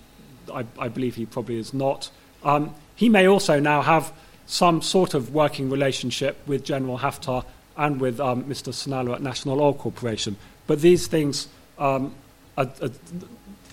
[0.53, 2.11] I, I, believe he probably is not.
[2.43, 4.13] Um, he may also now have
[4.45, 7.45] some sort of working relationship with General Haftar
[7.75, 8.71] and with um, Mr.
[8.71, 10.35] Sanalla at National Oil Corporation.
[10.67, 11.47] But these things
[11.79, 12.13] um,
[12.57, 12.69] are,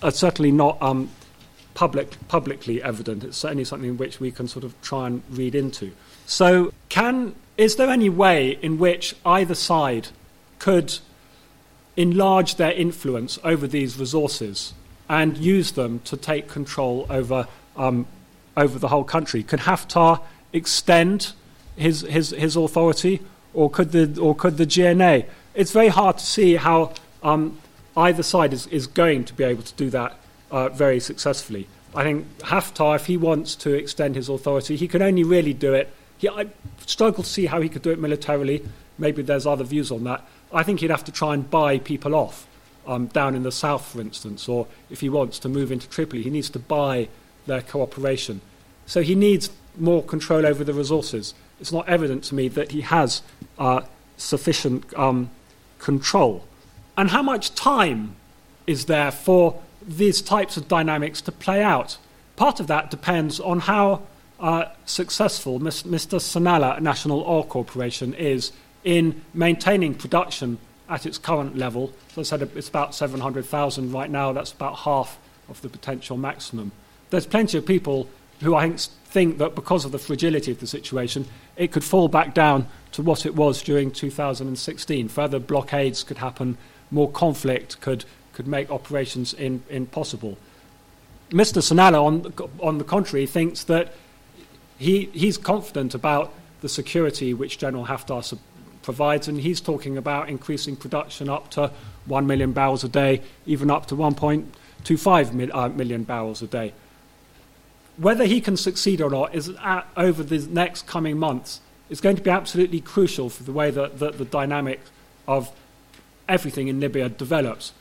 [0.01, 1.09] are, certainly not um,
[1.73, 3.23] public, publicly evident.
[3.23, 5.91] It's certainly something which we can sort of try and read into.
[6.25, 10.09] So, can, is there any way in which either side
[10.59, 10.97] could
[11.95, 14.73] enlarge their influence over these resources
[15.09, 18.07] and use them to take control over, um,
[18.55, 19.43] over the whole country?
[19.43, 20.21] Could Haftar
[20.53, 21.33] extend
[21.75, 23.21] his, his, his authority,
[23.53, 25.25] or could the, or could the GNA?
[25.53, 27.57] It's very hard to see how um,
[27.97, 30.17] either side is, is going to be able to do that
[30.51, 31.67] uh, very successfully.
[31.95, 35.73] I think Haftar, if he wants to extend his authority, he can only really do
[35.73, 35.91] it.
[36.17, 36.47] He, I
[36.85, 38.63] struggle to see how he could do it militarily.
[38.97, 40.23] Maybe there's other views on that.
[40.53, 42.47] I think he'd have to try and buy people off
[42.85, 46.23] um, down in the south, for instance, or if he wants to move into Tripoli,
[46.23, 47.09] he needs to buy
[47.45, 48.41] their cooperation.
[48.85, 51.33] So he needs more control over the resources.
[51.59, 53.21] it's not evident to me that he has
[53.59, 53.81] uh,
[54.17, 55.29] sufficient um,
[55.79, 56.46] control.
[56.97, 58.15] And how much time
[58.65, 61.97] is there for these types of dynamics to play out?
[62.35, 64.01] Part of that depends on how
[64.39, 66.19] uh, successful Mr.
[66.19, 68.51] Sanalla National Oil Corporation is
[68.83, 70.57] in maintaining production
[70.89, 71.93] at its current level.
[72.13, 74.33] So I said it's about 700,000 right now.
[74.33, 75.19] That's about half
[75.49, 76.71] of the potential maximum.
[77.09, 78.09] There's plenty of people
[78.41, 81.25] who I think think that because of the fragility of the situation,
[81.55, 85.07] it could fall back down to what it was during 2016.
[85.07, 86.57] Further blockades could happen,
[86.91, 90.37] more conflict could, could make operations in, impossible.
[91.29, 91.61] Mr.
[91.61, 93.93] Sanalla, on, on the contrary, thinks that
[94.77, 98.37] he, he's confident about the security which General Haftar
[98.81, 101.71] provides, and he's talking about increasing production up to
[102.05, 106.73] 1 million barrels a day, even up to 1.25 mil, uh, million barrels a day.
[107.97, 111.59] Whether he can succeed or not is at, over the next coming months
[111.89, 114.79] is going to be absolutely crucial for the way that, that the dynamic
[115.27, 115.51] of
[116.27, 117.73] everything in Libya develops.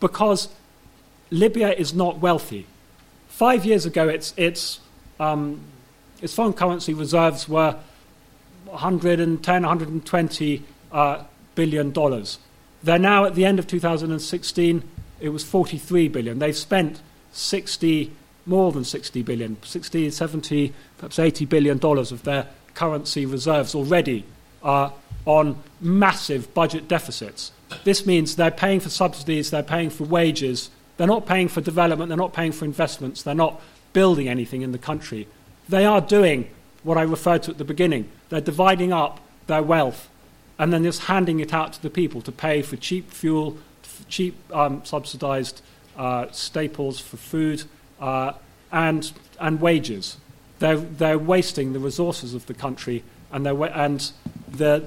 [0.00, 0.48] Because
[1.30, 2.66] Libya is not wealthy.
[3.28, 4.80] Five years ago, its, its,
[5.18, 5.60] um,
[6.20, 7.76] its foreign currency reserves were
[8.66, 11.24] 110, 120 uh,
[11.54, 12.38] billion dollars.
[12.82, 14.82] They're now at the end of 2016,
[15.20, 16.38] it was 43 billion.
[16.38, 17.00] They've spent
[17.32, 18.12] 60
[18.46, 24.24] more than 60 billion, 60, 70, perhaps 80 billion dollars of their currency reserves already
[24.62, 24.92] are
[25.26, 27.52] on massive budget deficits.
[27.84, 32.08] This means they're paying for subsidies, they're paying for wages, they're not paying for development,
[32.08, 33.60] they're not paying for investments, they're not
[33.92, 35.26] building anything in the country.
[35.68, 36.50] They are doing
[36.82, 38.08] what I referred to at the beginning.
[38.28, 40.08] They're dividing up their wealth
[40.58, 43.56] and then just handing it out to the people to pay for cheap fuel,
[44.08, 45.62] cheap um, subsidized
[45.96, 47.64] uh, staples for food,
[48.00, 48.32] uh,
[48.72, 50.16] and, and wages.
[50.58, 53.02] They're, they're wasting the resources of the country,
[53.32, 54.10] and, they're, and
[54.50, 54.84] the,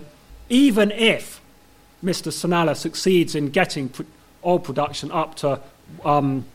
[0.49, 1.41] even if
[2.03, 2.31] Mr.
[2.31, 3.91] Sanalla succeeds in getting
[4.45, 5.59] oil production up to,
[6.03, 6.45] um,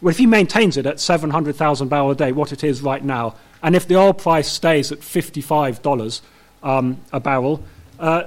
[0.00, 3.34] well, if he maintains it at 700,000 barrels a day, what it is right now,
[3.62, 6.20] and if the oil price stays at $55
[6.62, 7.62] um, a barrel,
[7.98, 8.24] uh,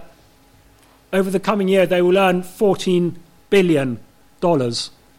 [1.13, 3.15] over the coming year they will earn $14
[3.49, 3.99] billion.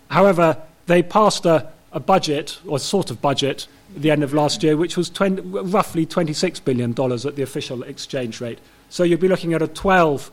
[0.09, 4.62] However, they passed a, a budget, or sort of budget, at the end of last
[4.62, 8.59] year, which was 20, roughly $26 billion at the official exchange rate.
[8.88, 10.30] So you'd be looking at a $12 uh,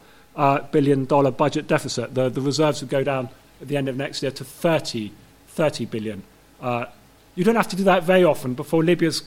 [0.71, 2.15] billion dollar budget deficit.
[2.15, 3.29] The, the reserves would go down
[3.61, 5.11] at the end of next year to 30,
[5.47, 6.23] 30 billion.
[6.61, 6.85] Uh,
[7.35, 9.23] you don't have to do that very often before Libya's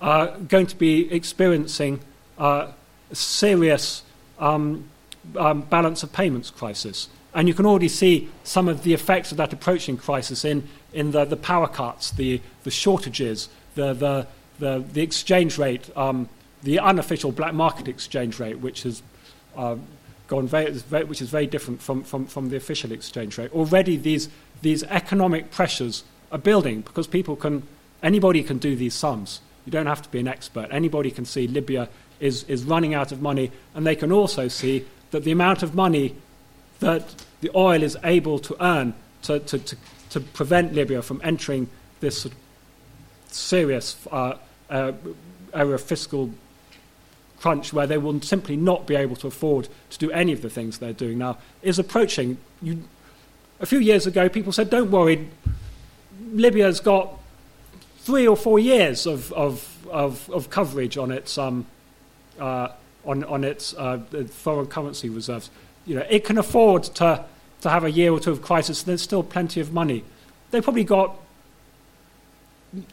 [0.00, 2.00] uh, going to be experiencing
[2.38, 2.72] uh,
[3.10, 4.02] a serious
[4.38, 4.88] um,
[5.36, 7.08] um, balance of payments crisis.
[7.34, 11.10] And you can already see some of the effects of that approaching crisis in, in
[11.10, 14.26] the, the power cuts, the, the shortages, the, the,
[14.58, 16.28] the, the exchange rate, um,
[16.62, 19.02] the unofficial black market exchange rate, which has
[19.56, 19.76] uh,
[20.26, 20.72] gone very,
[21.04, 23.52] which is very different from, from, from the official exchange rate.
[23.52, 24.28] Already these,
[24.62, 27.62] these economic pressures are building because people can,
[28.02, 29.40] anybody can do these sums.
[29.66, 30.68] You don't have to be an expert.
[30.70, 31.88] Anybody can see Libya
[32.20, 35.74] is, is running out of money, and they can also see that the amount of
[35.74, 36.14] money
[36.80, 39.76] that the oil is able to earn to, to, to,
[40.10, 41.68] to prevent Libya from entering
[42.00, 42.40] this sort of
[43.28, 44.36] serious uh,
[44.70, 44.92] uh,
[45.52, 46.30] area of fiscal
[47.44, 50.48] crunch where they will simply not be able to afford to do any of the
[50.48, 52.38] things they're doing now is approaching.
[52.62, 52.82] You,
[53.60, 55.28] a few years ago, people said, don't worry,
[56.32, 57.12] Libya's got
[57.98, 61.66] three or four years of, of, of, of coverage on its, um,
[62.40, 62.68] uh,
[63.04, 63.98] on, on its uh,
[64.30, 65.50] foreign currency reserves
[65.86, 67.24] you know, it can afford to,
[67.60, 70.02] to have a year or two of crisis, there's still plenty of money.
[70.50, 71.16] They've probably got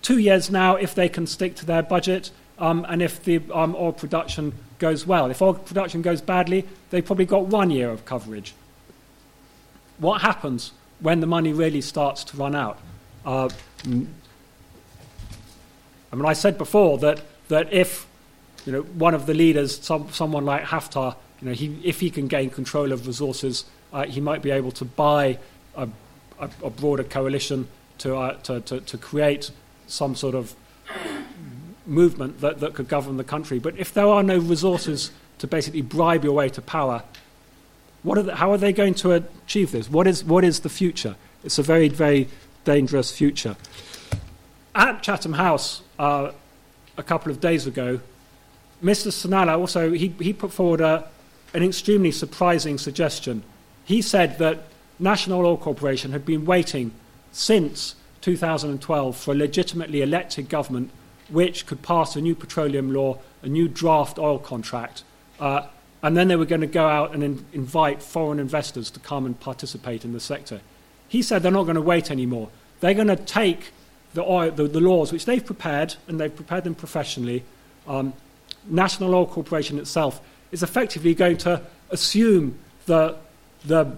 [0.01, 2.31] two years now if they can stick to their budget
[2.61, 5.29] um, and if the um, oil production goes well.
[5.29, 8.53] If oil production goes badly, they've probably got one year of coverage.
[9.99, 12.79] What happens when the money really starts to run out?
[13.25, 13.49] Uh,
[13.85, 13.87] I
[16.15, 18.07] mean, I said before that, that if
[18.65, 22.09] you know, one of the leaders, some, someone like Haftar, you know, he, if he
[22.09, 25.37] can gain control of resources, uh, he might be able to buy
[25.75, 25.87] a,
[26.39, 27.67] a, a broader coalition
[27.99, 29.51] to, uh, to, to, to, create
[29.87, 30.55] some sort of
[31.91, 33.59] movement that, that could govern the country.
[33.59, 37.03] But if there are no resources to basically bribe your way to power,
[38.07, 39.89] are the, how are they going to achieve this?
[39.89, 41.15] What is, what is the future?
[41.43, 42.27] It's a very, very
[42.63, 43.55] dangerous future.
[44.73, 46.31] At Chatham House uh,
[46.97, 47.99] a couple of days ago,
[48.83, 49.09] Mr.
[49.09, 51.07] Sanalla also he, he put forward a,
[51.53, 53.43] an extremely surprising suggestion.
[53.85, 54.63] He said that
[54.99, 56.91] National Oil Corporation had been waiting
[57.31, 60.91] since 2012 for a legitimately elected government
[61.31, 65.03] which could pass a new petroleum law a new draft oil contract,
[65.39, 65.63] uh,
[66.03, 69.25] and then they were going to go out and in, invite foreign investors to come
[69.25, 70.61] and participate in the sector.
[71.07, 72.49] He said they're not going to wait anymore.
[72.79, 73.71] They're going to take
[74.13, 77.43] the, oil, the, the, laws, which they've prepared, and they've prepared them professionally.
[77.87, 78.13] Um,
[78.65, 80.21] National Oil Corporation itself
[80.51, 83.15] is effectively going to assume the,
[83.65, 83.97] the,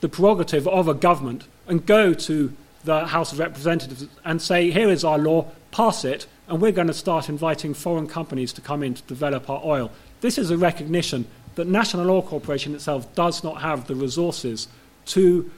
[0.00, 2.52] the prerogative of a government and go to
[2.84, 6.88] the House of Representatives and say, here is our law, pass it, and we're going
[6.88, 9.90] to start inviting foreign companies to come in to develop our oil.
[10.20, 14.68] This is a recognition that National Oil Corporation itself does not have the resources
[15.06, 15.50] to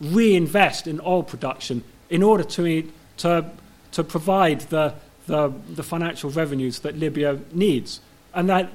[0.00, 3.50] reinvest in oil production in order to, to,
[3.92, 4.94] to provide the,
[5.26, 8.00] the, the financial revenues that Libya needs.
[8.34, 8.70] And that,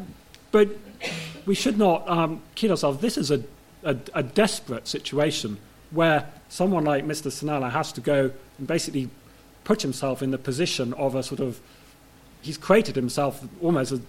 [0.51, 0.69] but
[1.45, 2.99] we should not um, kid ourselves.
[2.99, 3.43] This is a,
[3.83, 5.57] a, a, desperate situation
[5.91, 7.27] where someone like Mr.
[7.31, 9.09] Sanalla has to go and basically
[9.63, 11.59] put himself in the position of a sort of,
[12.41, 14.01] he's created himself almost as,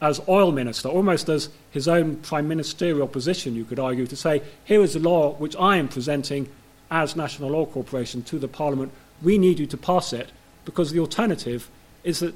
[0.00, 4.42] as oil minister, almost as his own prime ministerial position, you could argue, to say,
[4.64, 6.48] here is the law which I am presenting
[6.90, 8.92] as National Oil Corporation to the Parliament.
[9.22, 10.30] We need you to pass it
[10.64, 11.68] because the alternative
[12.02, 12.34] is that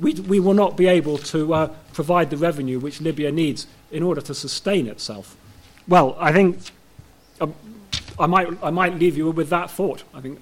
[0.00, 4.02] we, we will not be able to uh, provide the revenue which Libya needs in
[4.02, 5.36] order to sustain itself.
[5.88, 6.58] Well, I think
[7.40, 7.46] uh,
[8.18, 10.04] I, might, I might leave you with that thought.
[10.12, 10.40] I think